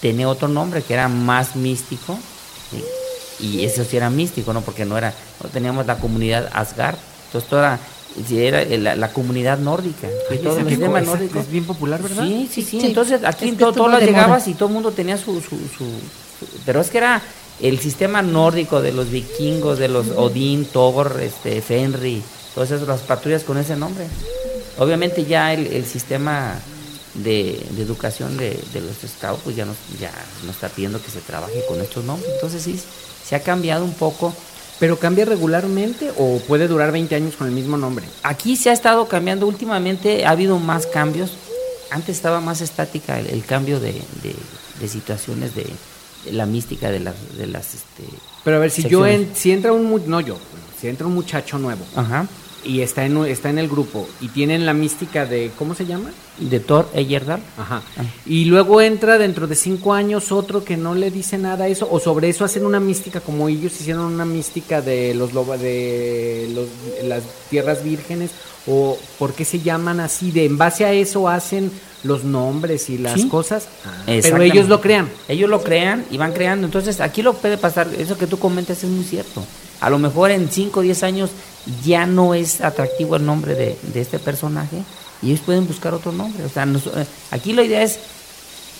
[0.00, 2.18] tenía otro nombre que era más místico,
[2.70, 2.84] ¿sí?
[3.40, 4.62] y eso sí era místico, ¿no?
[4.62, 6.96] Porque no era, no teníamos la comunidad Asgard,
[7.26, 7.78] entonces toda
[8.30, 11.38] era la, la comunidad nórdica, y Ay, todo el sistema nórdico.
[11.38, 12.24] Es bien popular, ¿verdad?
[12.24, 12.80] Sí, sí, sí.
[12.80, 12.86] Sí.
[12.86, 15.50] Entonces aquí Es en que todo, de llegabas y todo el mundo tenía su, su,
[15.50, 17.22] su- su- Pero es que era
[17.60, 22.22] el sistema nórdico de los vikingos, de los Odín, Thor, este, Fenrir,
[22.54, 24.06] todas esas las patrullas con ese nombre.
[24.78, 26.54] Obviamente ya el, el sistema
[27.14, 30.12] de, de educación de, de los scouts pues ya nos, ya
[30.44, 32.30] nos está pidiendo que se trabaje con estos nombres.
[32.34, 32.80] Entonces sí,
[33.24, 34.32] se ha cambiado un poco.
[34.80, 38.04] ¿Pero cambia regularmente o puede durar 20 años con el mismo nombre?
[38.22, 41.32] Aquí se ha estado cambiando últimamente, ha habido más cambios.
[41.90, 44.36] Antes estaba más estática el, el cambio de, de-
[44.80, 45.66] de situaciones de,
[46.24, 48.04] de la mística de las, de las este,
[48.44, 50.38] Pero a ver, si yo en- si entra un no yo,
[50.80, 52.28] si entra un muchacho nuevo Ajá.
[52.64, 56.10] Y está en está en el grupo y tienen la mística de ¿cómo se llama?
[56.38, 57.40] de Thor Eyerdal.
[57.56, 57.82] Ajá.
[57.96, 58.02] Ah.
[58.26, 61.88] Y luego entra dentro de cinco años otro que no le dice nada a eso,
[61.90, 66.48] o sobre eso hacen una mística como ellos hicieron una mística de los loba, de
[66.54, 66.68] los,
[67.08, 68.30] las tierras vírgenes,
[68.66, 71.70] o por qué se llaman así, de en base a eso hacen
[72.04, 73.28] los nombres y las Sí.
[73.28, 75.08] cosas, Ah, pero ellos lo crean.
[75.26, 76.66] Ellos lo crean y van creando.
[76.66, 79.42] Entonces, aquí lo puede pasar, eso que tú comentas es muy cierto.
[79.80, 81.30] A lo mejor en 5 o 10 años
[81.84, 84.82] ya no es atractivo el nombre de, de este personaje
[85.22, 86.44] y ellos pueden buscar otro nombre.
[86.44, 87.98] O sea, eh, aquí la idea es,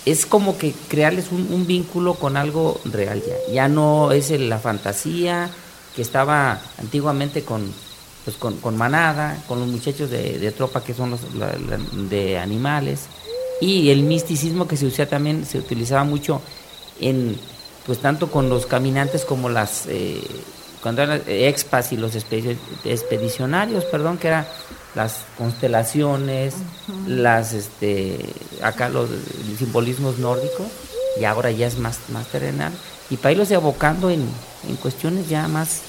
[0.06, 3.52] es como que crearles un, un vínculo con algo real ya.
[3.52, 5.50] Ya no es la fantasía
[5.94, 7.72] que estaba antiguamente con,
[8.24, 11.20] pues con, con manada, con los muchachos de, tropa que son los
[12.10, 13.06] de animales
[13.60, 16.40] y el misticismo que se usaba también se utilizaba mucho
[17.00, 17.36] en
[17.86, 20.20] pues tanto con los caminantes como las eh,
[20.82, 24.46] cuando eran expas y los expedi- expedicionarios perdón que eran
[24.94, 26.54] las constelaciones
[27.06, 28.18] las este
[28.62, 29.08] acá los
[29.58, 30.66] simbolismos nórdicos
[31.20, 32.72] y ahora ya es más más terrenal
[33.10, 34.22] y para irlos abocando en,
[34.68, 35.80] en cuestiones ya más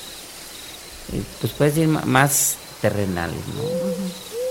[1.13, 3.63] eh, pues puedes decir más terrenales ¿no?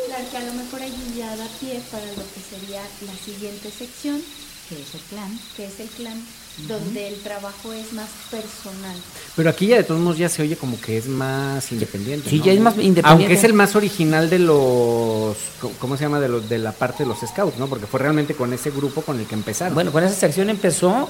[0.06, 3.70] Claro que a lo mejor allí ya da pie para lo que sería la siguiente
[3.70, 4.20] sección,
[4.68, 5.38] que es el clan.
[5.56, 6.20] que es el clan,
[6.66, 8.96] donde el trabajo es más personal.
[9.36, 12.28] Pero aquí ya de todos modos ya se oye como que es más independiente.
[12.28, 12.44] Sí, ¿no?
[12.46, 13.08] ya es más independiente.
[13.10, 15.36] Aunque es el más original de los,
[15.78, 16.18] ¿cómo se llama?
[16.20, 17.68] De, los, de la parte de los scouts, ¿no?
[17.68, 19.74] Porque fue realmente con ese grupo con el que empezaron.
[19.74, 21.08] bueno con esa sección empezó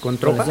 [0.00, 0.44] con con tropa.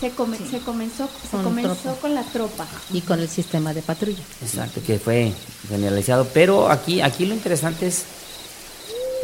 [0.00, 2.00] Se, come- se comenzó, se Con comenzó tropa.
[2.00, 2.66] con la tropa.
[2.92, 4.22] Y con el sistema de patrulla.
[4.42, 5.32] Exacto, que fue
[5.68, 6.26] generalizado.
[6.34, 8.02] Pero aquí, aquí lo interesante es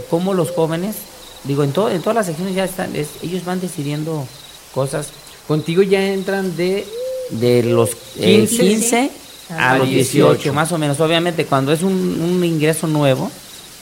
[0.09, 0.97] cómo los jóvenes,
[1.45, 4.27] digo, en, todo, en todas las secciones ya están, es- ellos van decidiendo
[4.75, 5.09] cosas
[5.49, 6.87] Contigo ya entran de
[7.31, 9.11] de los eh, 15 15,
[9.51, 10.29] a a los 18.
[10.35, 11.01] 18, más o menos.
[11.01, 13.29] Obviamente, cuando es un, un ingreso nuevo,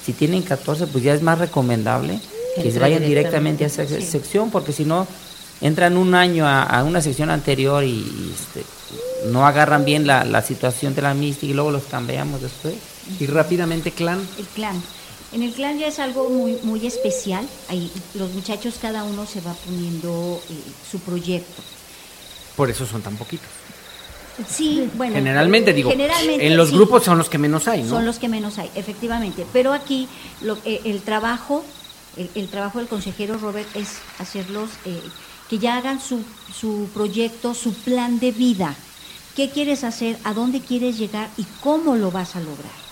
[0.04, 2.20] si tienen 14, pues ya es más recomendable
[2.54, 4.02] que se vayan directamente directamente, a esa sí.
[4.02, 5.06] sección, porque si no,
[5.60, 8.64] entran un año a, a una sección anterior y, y, este,
[9.30, 12.74] no agarran bien la, la situación de la mística y luego los cambiamos después.
[13.20, 14.20] y rápidamente clan.
[14.38, 14.82] El clan.
[15.32, 17.46] En el clan ya es algo muy, muy especial.
[17.68, 20.54] Ahí los muchachos cada uno se va poniendo eh,
[20.90, 21.62] su proyecto.
[22.56, 23.48] Por eso son tan poquitos.
[24.48, 25.14] Sí, bueno.
[25.14, 27.90] Generalmente digo, generalmente, en los sí, grupos son los que menos hay, ¿no?
[27.90, 29.44] Son los que menos hay, efectivamente.
[29.52, 30.08] Pero aquí
[30.40, 31.64] lo, eh, el trabajo,
[32.16, 35.00] el, el trabajo del consejero Robert es hacerlos eh,
[35.50, 36.22] que ya hagan su,
[36.54, 38.76] su proyecto, su plan de vida.
[39.34, 40.18] ¿Qué quieres hacer?
[40.24, 41.28] ¿A dónde quieres llegar?
[41.36, 42.87] ¿Y cómo lo vas a lograr?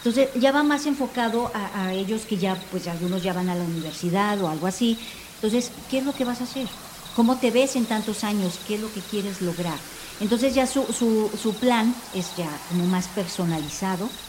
[0.00, 3.54] Entonces ya va más enfocado a, a ellos que ya, pues algunos ya van a
[3.54, 5.00] la universidad o algo así.
[5.34, 6.70] Entonces, ¿qué es lo que vas a hacer?
[7.12, 8.58] ¿Cómo te ves en tantos años?
[8.58, 9.84] ¿Qué es lo que quieres lograr?
[10.18, 14.20] Entonces ya su, su, su plan es ya como más personalizado,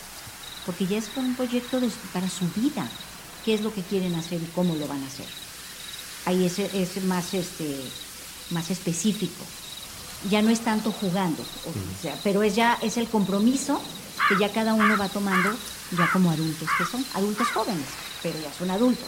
[0.64, 3.00] porque ya es un proyecto de- para su vida.
[3.42, 5.34] ¿Qué es lo que quieren hacer y cómo lo van a hacer?
[6.26, 8.00] Ahí es, es más, este,
[8.50, 9.58] más específico.
[10.22, 14.01] Ya no es tanto jugando, o sea, pero es ya es el compromiso
[14.32, 15.50] que ya cada uno va tomando
[15.98, 17.86] ya como adultos que son, adultos jóvenes,
[18.24, 19.08] pero ya son adultos.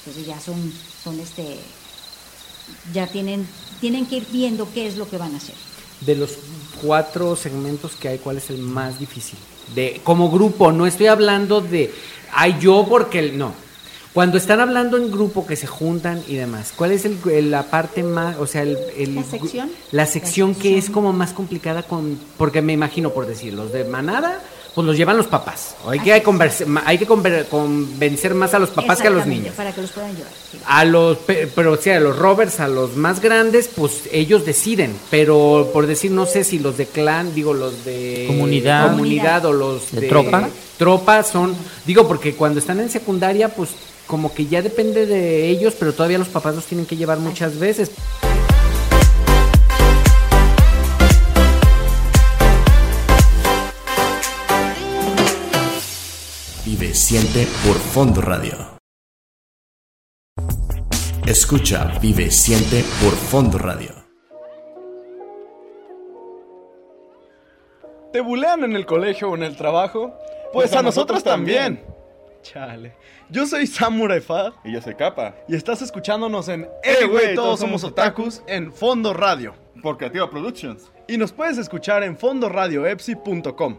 [0.00, 1.58] Entonces ya son, son este,
[2.92, 3.46] ya tienen,
[3.80, 5.54] tienen que ir viendo qué es lo que van a hacer.
[6.02, 6.32] De los
[6.82, 9.38] cuatro segmentos que hay, ¿cuál es el más difícil?
[9.74, 11.94] De, como grupo, no estoy hablando de,
[12.32, 13.54] ay, yo porque, el- no.
[14.12, 17.64] Cuando están hablando en grupo, que se juntan y demás, ¿cuál es el- el- la
[17.70, 19.70] parte más, o sea, el, el- ¿La sección?
[19.92, 23.84] La sección que es como más complicada con, porque me imagino, por decir, los de
[23.84, 24.40] manada,
[24.74, 25.74] pues los llevan los papás.
[25.84, 29.54] O hay que, converse- hay que convencer más a los papás que a los niños.
[29.54, 30.30] Para que los puedan llevar.
[30.50, 30.58] sí.
[30.66, 34.44] A los, pe- pero o sea, a los rovers, a los más grandes, pues ellos
[34.44, 34.92] deciden.
[35.10, 38.90] Pero por decir, no sé si los de clan, digo, los de Comunidad.
[38.90, 40.48] comunidad o los ¿De de, tropa?
[40.78, 41.54] tropa son,
[41.86, 43.70] digo, porque cuando están en secundaria, pues
[44.10, 47.60] como que ya depende de ellos, pero todavía los papás los tienen que llevar muchas
[47.60, 47.92] veces.
[56.66, 58.80] Vive siente por Fondo Radio.
[61.24, 63.94] Escucha Vive siente por Fondo Radio.
[68.12, 70.18] ¿Te bulean en el colegio o en el trabajo?
[70.52, 71.84] Pues, a, nosotros, también.
[72.42, 72.96] Chale.
[73.32, 74.54] Yo soy Samurai Fad.
[74.64, 75.36] Y yo soy Capa.
[75.46, 79.54] Y estás escuchándonos en Eh, güey, todos somos otakus en Fondo Radio.
[79.82, 80.90] Por Creativa Productions.
[81.06, 83.78] Y nos puedes escuchar en fondoradioepsi.com.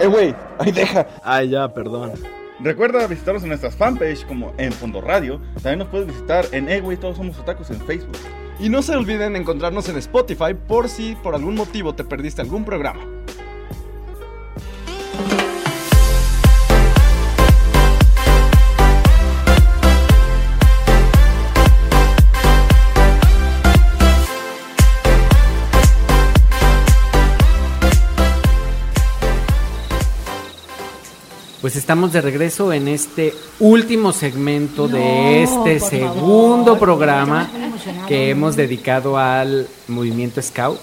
[0.00, 1.06] Eh, güey, ahí deja.
[1.22, 2.12] Ay, ya, perdón.
[2.60, 5.42] Recuerda visitarnos en nuestras fanpage como en Fondo Radio.
[5.56, 8.16] También nos puedes visitar en Eh, güey, todos somos otakus en Facebook.
[8.58, 12.64] Y no se olviden encontrarnos en Spotify por si por algún motivo te perdiste algún
[12.64, 13.02] programa.
[31.70, 37.48] Pues estamos de regreso en este último segmento de este segundo favor, programa
[38.08, 40.80] que hemos dedicado al movimiento Scout.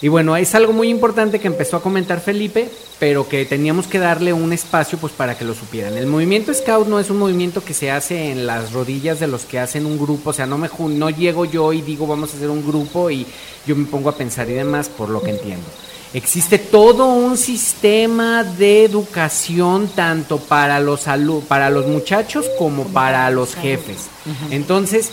[0.00, 3.98] Y bueno, es algo muy importante que empezó a comentar Felipe, pero que teníamos que
[3.98, 5.98] darle un espacio pues para que lo supieran.
[5.98, 9.44] El movimiento Scout no es un movimiento que se hace en las rodillas de los
[9.44, 12.38] que hacen un grupo, o sea, no me no llego yo y digo vamos a
[12.38, 13.26] hacer un grupo y
[13.66, 15.66] yo me pongo a pensar y demás por lo que entiendo.
[16.12, 23.30] Existe todo un sistema de educación tanto para los alu- para los muchachos como para
[23.30, 24.08] los jefes.
[24.50, 25.10] Entonces,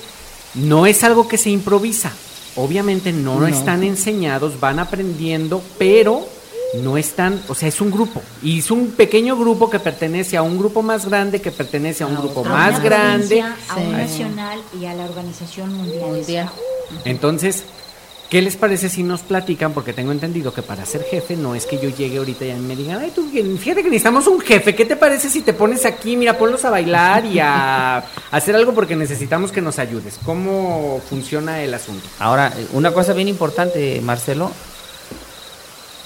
[0.56, 2.12] no es algo que se improvisa.
[2.56, 3.48] Obviamente no, No.
[3.48, 6.28] están enseñados, van aprendiendo, pero
[6.82, 8.22] no están, o sea, es un grupo.
[8.42, 12.08] Y es un pequeño grupo que pertenece a un grupo más grande, que pertenece a
[12.08, 13.42] un grupo A más grande.
[13.44, 13.92] A un Sí.
[13.92, 16.02] nacional y a la organización mundial.
[16.10, 16.50] Mundial.
[17.06, 17.64] Entonces,
[18.30, 19.74] ¿qué les parece si nos platican?
[19.74, 22.76] Porque tengo entendido que para ser jefe no es que yo llegue ahorita y me
[22.76, 26.18] digan, ay, tú, fíjate que necesitamos un jefe, ¿qué te parece si te pones aquí,
[26.18, 27.98] mira, ponlos a bailar y a
[28.32, 30.16] hacer algo porque necesitamos que nos ayudes?
[30.26, 32.08] ¿Cómo funciona el asunto?
[32.20, 34.52] Ahora, una cosa bien importante, Marcelo,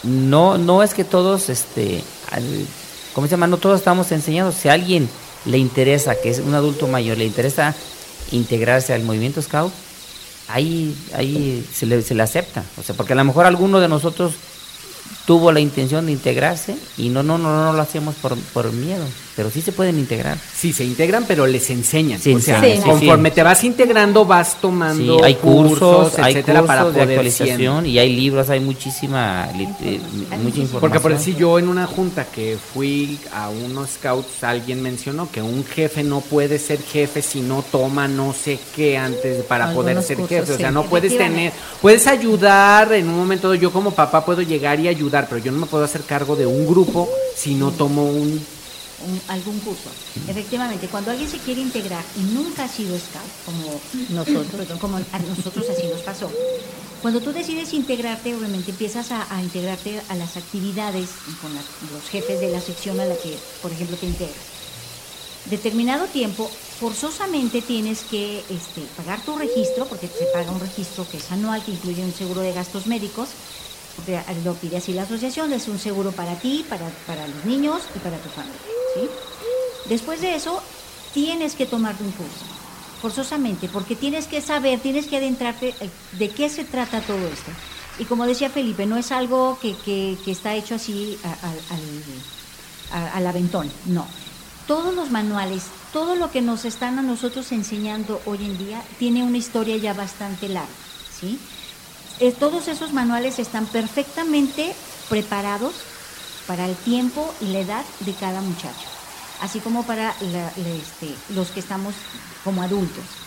[0.03, 2.65] no, no es que todos, este, al-
[3.13, 3.47] ¿cómo se llama?
[3.47, 4.55] No todos estamos enseñados.
[4.55, 5.07] Si a alguien
[5.45, 7.75] le interesa, que es un adulto mayor, le interesa
[8.31, 9.71] integrarse al movimiento Scout,
[10.51, 12.63] ahí, ahí se le, se le acepta.
[12.77, 14.33] O sea, porque a lo mejor alguno de nosotros
[15.32, 19.06] tuvo la intención de integrarse y no, no, no, no lo hacíamos por, por miedo,
[19.38, 20.38] pero sí se pueden integrar.
[20.54, 22.20] Sí, se integran, pero les enseñan.
[22.20, 23.36] Sí, o sea, sí, conforme sí.
[23.36, 27.86] te vas integrando, vas tomando Sí, hay cursos, hay etcétera, cursos para de poder actualización
[27.86, 30.02] y hay libros, hay muchísima, eh,
[30.44, 30.82] mucha información.
[30.82, 35.42] Porque por decir yo en una junta que fui a unos scouts, alguien mencionó que
[35.42, 39.84] un jefe no puede ser jefe si no toma no sé qué antes para Algunos
[39.84, 40.54] poder ser cursos, jefe.
[40.54, 40.73] O sea, sí.
[40.73, 44.90] no puedes tener, puedes ayudar en un momento dado, yo como papá puedo llegar y
[44.90, 48.46] ayudar, pero yo no me puedo hacer cargo de un grupo si no tomo un
[49.04, 49.90] un- algún curso.
[50.28, 53.82] Efectivamente, cuando alguien se quiere integrar y nunca ha sido scout, como
[54.15, 56.30] nosotros, perdón, como a nosotros así nos pasó,
[57.02, 61.10] cuando tú decides integrarte, obviamente empiezas a, a integrarte a las actividades
[61.42, 64.38] con la- los jefes de la sección a la que, por ejemplo, te integras.
[65.50, 66.48] Determinado tiempo,
[66.80, 71.63] forzosamente tienes que este, pagar tu registro, porque se paga un registro que es anual,
[71.65, 73.30] que incluye un seguro de gastos médicos,
[74.44, 78.00] lo pide así la asociación, es un seguro para ti, para, para los niños y
[78.00, 78.62] para tu familia.
[78.85, 79.10] ¿sí?
[79.83, 80.63] Después de eso,
[81.12, 82.46] tienes que tomarte un curso,
[82.98, 87.58] forzosamente, porque tienes que saber, tienes que adentrarte eh, de qué se trata todo esto.
[87.96, 91.65] Y como decía Felipe, no es algo que, que- que está hecho así a- al-
[91.69, 92.25] al-
[92.89, 94.15] a- al aventón, no.
[94.65, 99.23] Todos los manuales, todo lo que nos están a nosotros enseñando hoy en día, tiene
[99.23, 101.50] una historia ya bastante larga, ¿sí?
[102.24, 104.76] Eh, todos esos manuales están perfectamente
[105.08, 105.88] preparados
[106.46, 108.90] para el tiempo y la edad de cada muchacho,
[109.40, 111.96] así como para la- la, este, los que estamos
[112.44, 113.24] como adultos.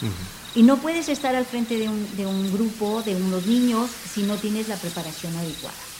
[0.52, 4.22] Y no puedes estar al frente de un, de un grupo, de unos niños, si
[4.22, 5.90] no tienes la preparación adecuada.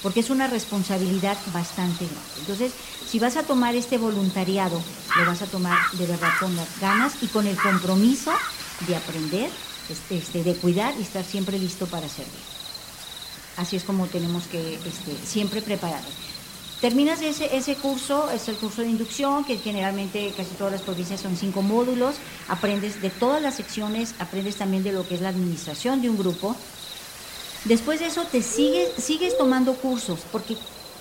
[0.00, 2.38] Porque es una responsabilidad bastante grande.
[2.38, 6.78] Entonces, si vas a tomar este voluntariado, lo vas a tomar de verdad con las
[6.78, 8.42] ganas y con el compromiso
[8.80, 9.50] de aprender,
[9.88, 12.32] este, este, de cuidar y estar siempre listo para servir.
[13.56, 16.12] Así es como tenemos que este, siempre prepararnos.
[16.80, 21.20] Terminas ese, ese curso, es el curso de inducción, que generalmente casi todas las provincias
[21.20, 22.16] son cinco módulos,
[22.48, 26.18] aprendes de todas las secciones, aprendes también de lo que es la administración de un
[26.18, 26.56] grupo.
[27.66, 30.56] Después de eso te sigues, sigues tomando cursos, porque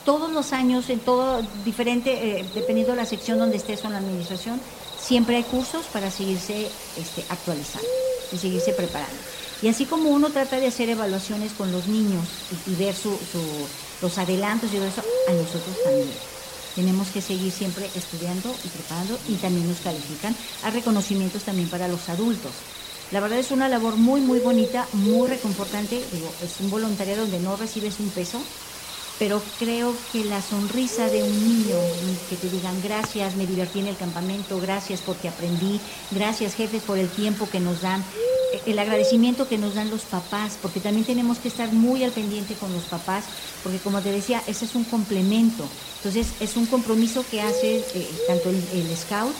[0.06, 3.94] todos los años, en todo diferente, eh, dependiendo de la sección donde estés o en
[3.94, 4.62] la administración,
[5.00, 9.26] siempre hay cursos para seguirse este, actualizando y seguirse preparando.
[9.60, 14.18] Y así como uno trata de hacer evaluaciones con los niños y, ver su- los
[14.18, 16.24] adelantos y todo eso, a nosotros también.
[16.74, 21.88] Tenemos que seguir siempre estudiando y preparando y también nos califican a reconocimientos también para
[21.90, 22.66] los adultos.
[23.10, 26.08] La verdad es una labor muy, muy bonita, muy reconfortante.
[26.10, 28.56] Digo, es un voluntariado donde no recibes un peso,
[29.20, 31.78] pero creo que la sonrisa de un niño,
[32.30, 35.80] que te digan gracias, me divertí en el campamento, gracias porque aprendí,
[36.12, 38.01] gracias jefes por el tiempo que nos dan,
[38.53, 42.12] eh, el agradecimiento que nos dan los papás, porque también tenemos que estar muy al
[42.12, 43.26] pendiente con los papás,
[43.64, 45.70] porque como te decía, ese es un complemento.
[45.97, 49.36] Entonces, es un compromiso que hace eh, tanto el, el scout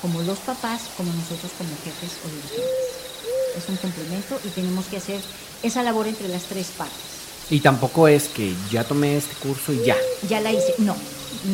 [0.00, 2.86] como los papás, como nosotros como jefes o dirigentes.
[3.56, 5.20] Es un complemento y tenemos que hacer
[5.62, 7.15] esa labor entre las tres partes.
[7.50, 9.96] Y tampoco es que ya tomé este curso y ya.
[10.28, 10.74] Ya la hice.
[10.78, 10.96] No,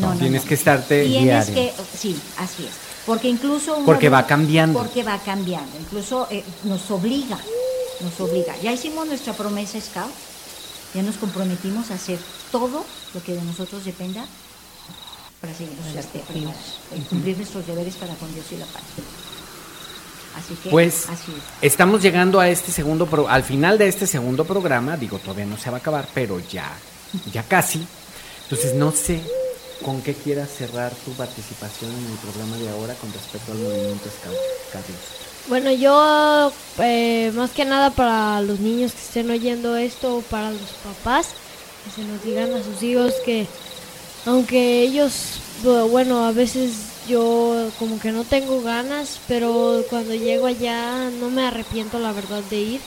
[0.01, 0.19] no, no.
[0.19, 0.49] Tienes no.
[0.49, 1.55] que estarte Tienes diario.
[1.55, 2.73] que, sí, así es.
[3.05, 3.83] Porque incluso...
[3.85, 4.79] Porque va cambiando.
[4.79, 5.77] Porque va cambiando.
[5.79, 7.39] Incluso eh, nos obliga,
[8.01, 8.57] nos obliga.
[8.63, 10.13] Ya hicimos nuestra promesa Scout,
[10.95, 12.19] ya nos comprometimos a hacer
[12.51, 14.25] todo lo que de nosotros dependa
[15.41, 16.23] para seguir este,
[16.97, 18.83] y cumplir nuestros deberes para con Dios y la paz.
[20.37, 21.43] Así que, Pues así es.
[21.63, 25.59] estamos llegando a este segundo pro- al final de este segundo programa, digo, todavía no
[25.59, 26.73] se va a acabar, pero ya
[27.33, 27.87] ya casi.
[28.45, 29.21] Entonces no sé
[29.85, 34.09] con qué quieras cerrar tu participación en el programa de ahora con respecto al movimiento
[34.21, 34.37] Scout,
[34.73, 34.99] Carlos.
[35.49, 40.51] Bueno, yo eh, más que nada para los niños que estén oyendo esto, o para
[40.53, 41.29] los papás,
[41.85, 43.47] que se nos digan a sus hijos que
[44.25, 50.47] aunque ellos, bu- bueno, a veces yo como que no tengo ganas, pero cuando llego
[50.47, 52.85] allá no me arrepiento la verdad de ir.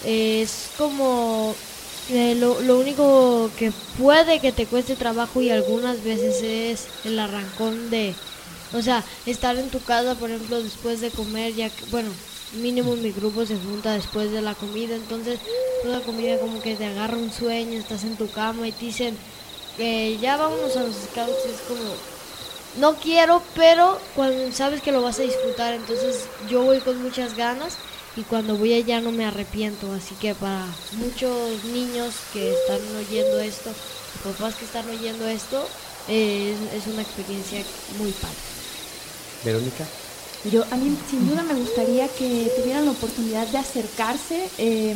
[0.00, 1.60] Es como
[2.06, 7.18] eh, lo, lo único que puede que te cueste trabajo y algunas veces es el
[7.18, 8.20] arrancón de,
[8.70, 12.18] o sea, estar en tu casa, por ejemplo, después de comer, ya que, bueno,
[12.50, 15.40] mínimo mi grupo se junta después de la comida, entonces
[15.80, 18.86] toda la comida como que te agarra un sueño, estás en tu cama y te
[18.86, 19.20] dicen,
[19.78, 21.94] eh, ya vámonos a los scouts, es como,
[22.78, 27.36] no quiero, pero cuando sabes que lo vas a disfrutar, entonces yo voy con muchas
[27.36, 27.74] ganas
[28.16, 33.38] y cuando voy allá no me arrepiento, así que para muchos niños que están oyendo
[33.40, 33.70] esto,
[34.24, 35.66] papás que están oyendo esto,
[36.08, 37.62] eh, es, es una experiencia
[37.98, 38.36] muy padre.
[39.44, 39.86] Verónica.
[40.44, 44.94] Yo, a mí sin duda me gustaría que tuvieran la oportunidad de acercarse, eh,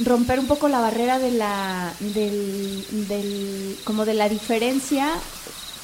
[0.00, 5.24] romper un poco la barrera de la, del, del- como de la diferencia,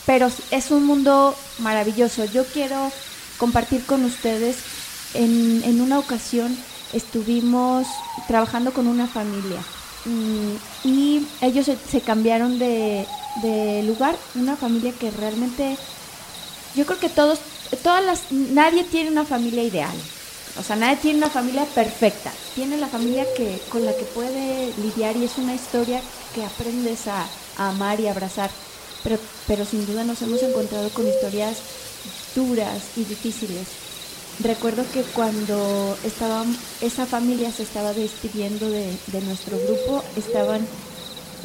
[0.04, 2.24] pero es un mundo maravilloso.
[2.24, 2.94] Yo quiero
[3.36, 4.66] compartir con ustedes,
[5.12, 9.68] en, en una ocasión estuvimos trabajando con una familia
[10.04, 15.80] mm, y ellos se, se cambiaron de, de lugar, una familia que realmente
[16.74, 17.46] yo creo que todos,
[17.82, 20.10] todas las, nadie tiene una familia ideal.
[20.58, 22.32] O sea, nadie tiene una familia perfecta.
[22.54, 26.00] Tiene la familia que, con la que puede lidiar y es una historia
[26.34, 27.26] que aprendes a,
[27.58, 28.50] amar y abrazar.
[29.02, 31.58] Pero, pero sin duda nos hemos encontrado con historias
[32.34, 33.66] duras y difíciles.
[34.40, 36.44] Recuerdo que cuando estaba,
[36.82, 40.66] esa familia se estaba despidiendo de, de nuestro grupo, estaban,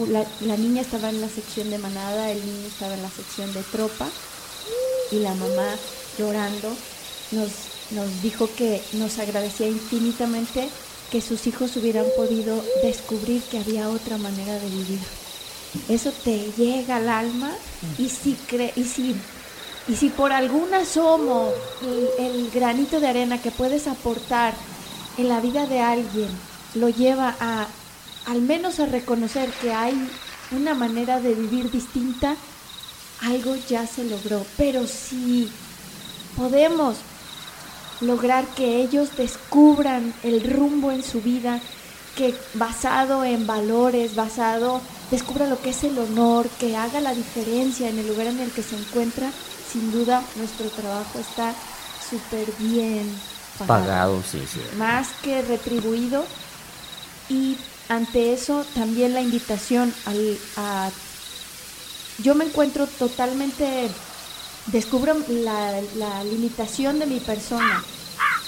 [0.09, 3.53] la, la niña estaba en la sección de manada, el niño estaba en la sección
[3.53, 4.09] de tropa
[5.11, 5.75] y la mamá
[6.17, 6.75] llorando
[7.31, 7.49] nos,
[7.91, 10.69] nos dijo que nos agradecía infinitamente
[11.11, 14.99] que sus hijos hubieran podido descubrir que había otra manera de vivir.
[15.89, 17.51] Eso te llega al alma
[17.97, 18.37] y si,
[18.75, 19.15] y si,
[19.87, 24.53] y si por algún asomo el, el granito de arena que puedes aportar
[25.17, 26.29] en la vida de alguien
[26.75, 27.67] lo lleva a
[28.25, 29.93] al menos a reconocer que hay
[30.51, 32.35] una manera de vivir distinta,
[33.21, 34.45] algo ya se logró.
[34.57, 35.49] Pero si
[36.37, 36.97] podemos
[38.01, 41.59] lograr que ellos descubran el rumbo en su vida,
[42.15, 47.89] que basado en valores, basado, descubra lo que es el honor, que haga la diferencia
[47.89, 49.31] en el lugar en el que se encuentra,
[49.71, 51.53] sin duda nuestro trabajo está
[52.09, 53.07] súper bien
[53.57, 53.85] pagado.
[53.85, 54.59] Pagado, sí, sí.
[54.77, 56.25] Más que retribuido.
[57.29, 60.89] Y ante eso también la invitación al, a...
[62.19, 63.89] Yo me encuentro totalmente,
[64.67, 67.83] descubro la, limitación de mi persona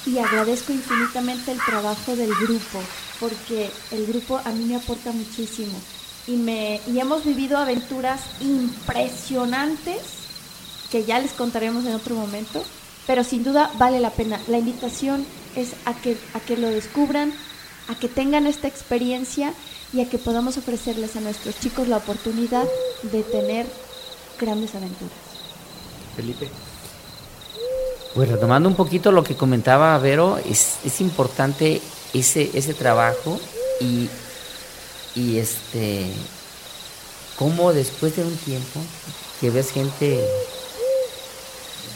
[0.06, 2.80] y agradezco infinitamente el trabajo del grupo,
[3.20, 5.80] porque el grupo a mí me aporta muchísimo.
[6.28, 10.02] Y, me, y hemos vivido aventuras impresionantes
[10.92, 12.64] que ya les contaremos en otro momento,
[13.08, 14.40] pero sin duda vale la pena.
[14.48, 17.34] La invitación es a que, a que lo descubran,
[17.88, 19.54] a que tengan esta experiencia
[19.92, 22.66] y a que podamos ofrecerles a nuestros chicos la oportunidad
[23.04, 23.66] de tener
[24.40, 25.33] grandes aventuras.
[26.16, 26.50] Felipe.
[28.14, 31.82] Pues retomando un poquito lo que comentaba Vero, es, es importante
[32.14, 33.40] ese, ese trabajo
[33.80, 34.10] y,
[35.16, 36.12] y este
[37.38, 38.80] cómo después de un tiempo
[39.42, 40.24] que ves gente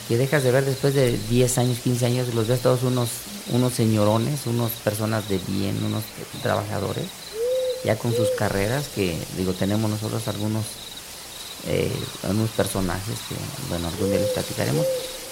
[0.07, 3.09] que dejas de ver después de 10 años, 15 años, los ves todos unos,
[3.49, 6.03] unos señorones, unos personas de bien, unos
[6.41, 7.05] trabajadores,
[7.83, 10.63] ya con sus carreras, que digo, tenemos nosotros algunos,
[11.67, 11.91] eh,
[12.23, 13.35] algunos personajes que,
[13.69, 14.85] bueno, algún día les platicaremos.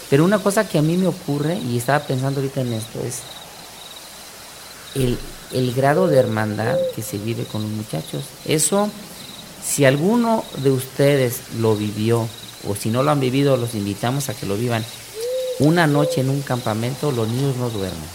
[0.09, 3.19] Pero una cosa que a mí me ocurre, y estaba pensando ahorita en esto, es
[4.93, 5.17] el,
[5.51, 8.23] el grado de hermandad que se vive con los muchachos.
[8.45, 8.89] Eso,
[9.63, 12.27] si alguno de ustedes lo vivió,
[12.67, 14.85] o si no lo han vivido, los invitamos a que lo vivan.
[15.59, 18.09] Una noche en un campamento, los niños no duermen.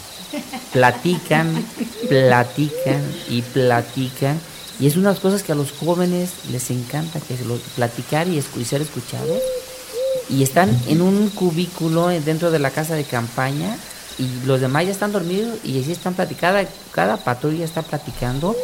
[0.71, 1.65] Platican,
[2.07, 4.39] platican y platican.
[4.81, 8.59] Y es unas cosas que a los jóvenes les encanta, que lo- platicar y, escu-
[8.59, 9.37] y ser escuchados.
[10.29, 13.77] Y están en un cubículo dentro de la casa de campaña
[14.17, 16.57] y los demás ya están dormidos y así están platicando.
[16.57, 18.55] Cada, cada patrulla está platicando.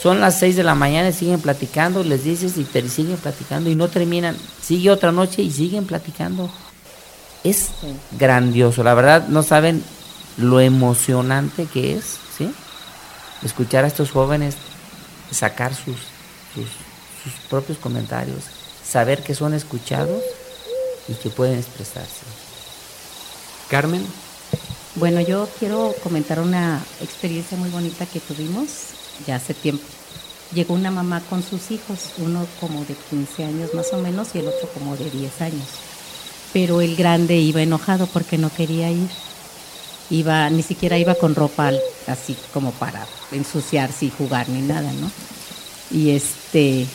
[0.00, 3.68] Son las 6 de la mañana y siguen platicando, les dices y te siguen platicando
[3.70, 4.36] y no terminan.
[4.62, 6.48] Sigue otra noche y siguen platicando.
[7.42, 7.68] Es
[8.18, 9.82] grandioso, la verdad no saben
[10.36, 12.04] lo emocionante que es,
[12.36, 12.50] ¿sí?
[13.42, 14.56] Escuchar a estos jóvenes
[15.30, 15.96] sacar sus,
[16.54, 16.68] sus,
[17.48, 18.44] propios comentarios,
[18.84, 20.22] saber que son escuchados
[21.08, 22.24] y que pueden expresarse.
[23.68, 24.04] Carmen.
[24.94, 28.68] Bueno, yo quiero comentar una experiencia muy bonita que tuvimos
[29.26, 29.84] ya hace tiempo.
[30.54, 34.38] Llegó una mamá con sus hijos, uno como de 15 años más o menos y
[34.38, 35.68] el otro como de 10 años.
[36.52, 39.10] Pero el grande iba enojado porque no quería ir.
[40.10, 41.70] Iba, ni siquiera iba con ropa
[42.06, 45.10] así como para ensuciarse y jugar ni nada, ¿no?
[45.90, 46.86] Y este,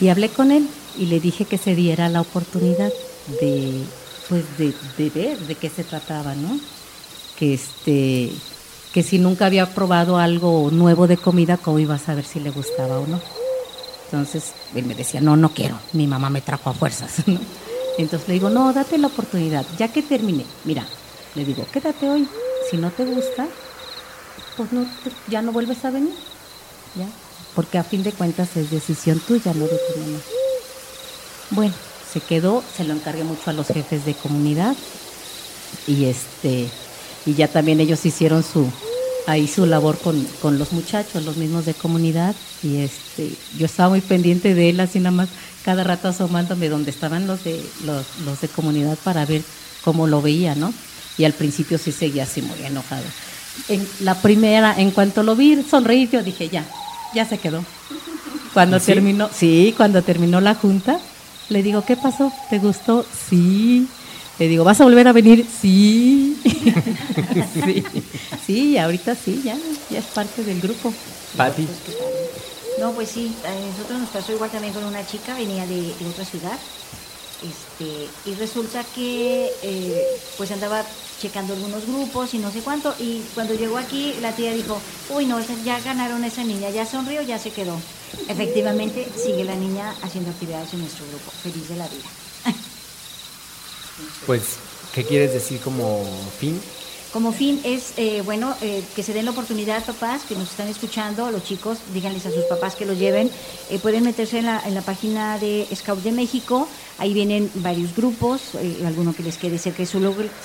[0.00, 2.92] y hablé con él y le dije que se diera la oportunidad
[3.40, 3.84] de,
[4.28, 4.74] pues de,
[5.10, 6.58] ver de qué se trataba, ¿no?
[7.38, 8.30] Que este,
[8.92, 12.50] que si nunca había probado algo nuevo de comida, ¿cómo iba a saber si le
[12.50, 13.20] gustaba o no?
[14.06, 17.40] Entonces él me decía, no, no quiero, mi mamá me trajo a fuerzas, ¿no?
[17.98, 20.86] Entonces le digo, no, date la oportunidad, ya que termine, mira,
[21.34, 22.28] le digo, quédate hoy,
[22.70, 23.46] si no te gusta,
[24.56, 24.86] pues no,
[25.28, 26.14] ya no vuelves a venir,
[26.96, 27.06] ¿ya?
[27.54, 30.18] Porque a fin de cuentas es decisión tuya, no de tu mamá.
[31.50, 31.74] Bueno,
[32.12, 34.76] se quedó, se lo encargué mucho a los jefes de comunidad
[35.86, 36.68] y este
[37.26, 38.66] y ya también ellos hicieron su
[39.26, 43.90] ahí su labor con, con los muchachos, los mismos de comunidad y este yo estaba
[43.90, 45.28] muy pendiente de él así nada más
[45.64, 49.42] cada rato asomándome donde estaban los de los, los de comunidad para ver
[49.84, 50.72] cómo lo veía, ¿no?
[51.18, 53.04] Y al principio sí seguía así muy enojado.
[53.68, 56.64] En la primera, en cuanto lo vi sonreír, yo dije, ya,
[57.14, 57.64] ya se quedó.
[58.54, 60.98] Cuando terminó, sí, cuando terminó la junta,
[61.48, 62.32] le digo, ¿qué pasó?
[62.48, 63.04] ¿Te gustó?
[63.28, 63.88] Sí.
[64.38, 65.46] Le digo, ¿vas a volver a venir?
[65.60, 66.40] Sí.
[67.54, 67.84] sí.
[68.46, 69.56] Sí, ahorita sí, ya,
[69.90, 70.92] ya es parte del grupo.
[71.36, 71.68] Pati.
[72.80, 76.06] No, pues sí, a nosotros nos pasó igual también con una chica, venía de, de
[76.08, 76.58] otra ciudad,
[77.42, 80.84] este, y resulta que eh, pues andaba
[81.20, 84.80] checando algunos grupos y no sé cuánto, y cuando llegó aquí la tía dijo,
[85.10, 87.80] uy no, ya ganaron esa niña, ya sonrió, ya se quedó.
[88.28, 92.08] Efectivamente, sigue la niña haciendo actividades en nuestro grupo, feliz de la vida.
[94.26, 94.42] Pues,
[94.94, 96.04] ¿qué quieres decir como
[96.38, 96.60] fin?
[97.12, 100.68] Como fin es, eh, bueno, eh, que se den la oportunidad, papás, que nos están
[100.68, 103.28] escuchando, los chicos, díganles a sus papás que los lleven.
[103.68, 108.52] Eh, pueden meterse en la, página de Scout de México, ahí vienen varios grupos,
[108.86, 109.98] alguno que les quede cerca de su,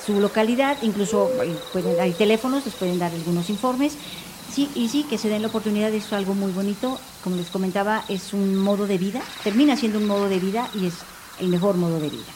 [0.06, 1.30] su localidad, incluso
[2.02, 3.94] hay teléfonos, les pueden dar algunos informes.
[4.52, 7.00] Sí, y sí, que se den la oportunidad, es algo muy bonito.
[7.24, 10.88] Como les comentaba, es un modo de vida, termina siendo un modo de vida y
[10.88, 10.96] es
[11.40, 12.35] el mejor modo de vida.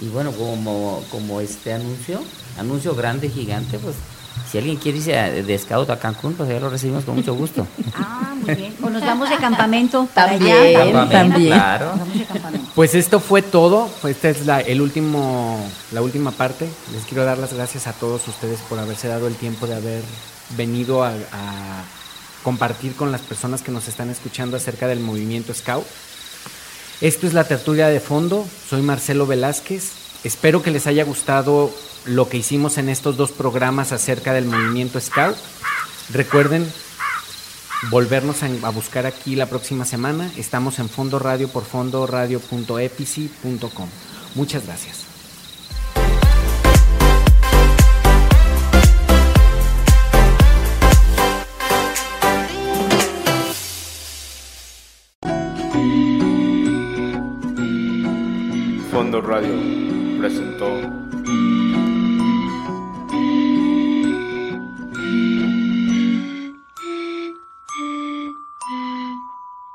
[0.00, 2.20] Y bueno, como, como este anuncio,
[2.58, 3.96] anuncio grande, gigante, pues
[4.50, 7.66] si alguien quiere irse de scout a Cancún, pues ya lo recibimos con mucho gusto.
[7.94, 8.76] Ah, muy bien.
[8.82, 11.08] O nos vamos de campamento para También, allá.
[11.08, 11.52] también.
[11.52, 11.86] Claro.
[11.90, 12.70] Nos vamos de campamento.
[12.74, 13.88] Pues esto fue todo.
[14.00, 15.58] Pues Esta es la, el último,
[15.92, 16.68] la última parte.
[16.92, 20.02] Les quiero dar las gracias a todos ustedes por haberse dado el tiempo de haber
[20.56, 21.84] venido a, a
[22.44, 25.84] compartir con las personas que nos están escuchando acerca del movimiento Scout.
[27.00, 28.44] Esto es la tertulia de fondo.
[28.68, 29.92] Soy Marcelo Velázquez.
[30.24, 31.72] Espero que les haya gustado
[32.06, 35.36] lo que hicimos en estos dos programas acerca del movimiento Scout.
[36.12, 36.68] Recuerden
[37.90, 40.28] volvernos a, buscar aquí la próxima semana.
[40.36, 43.88] Estamos en Fondo Radio por fondoradio.epici.com.
[44.34, 45.07] Muchas gracias.
[59.16, 59.54] Radio
[60.18, 61.07] presentó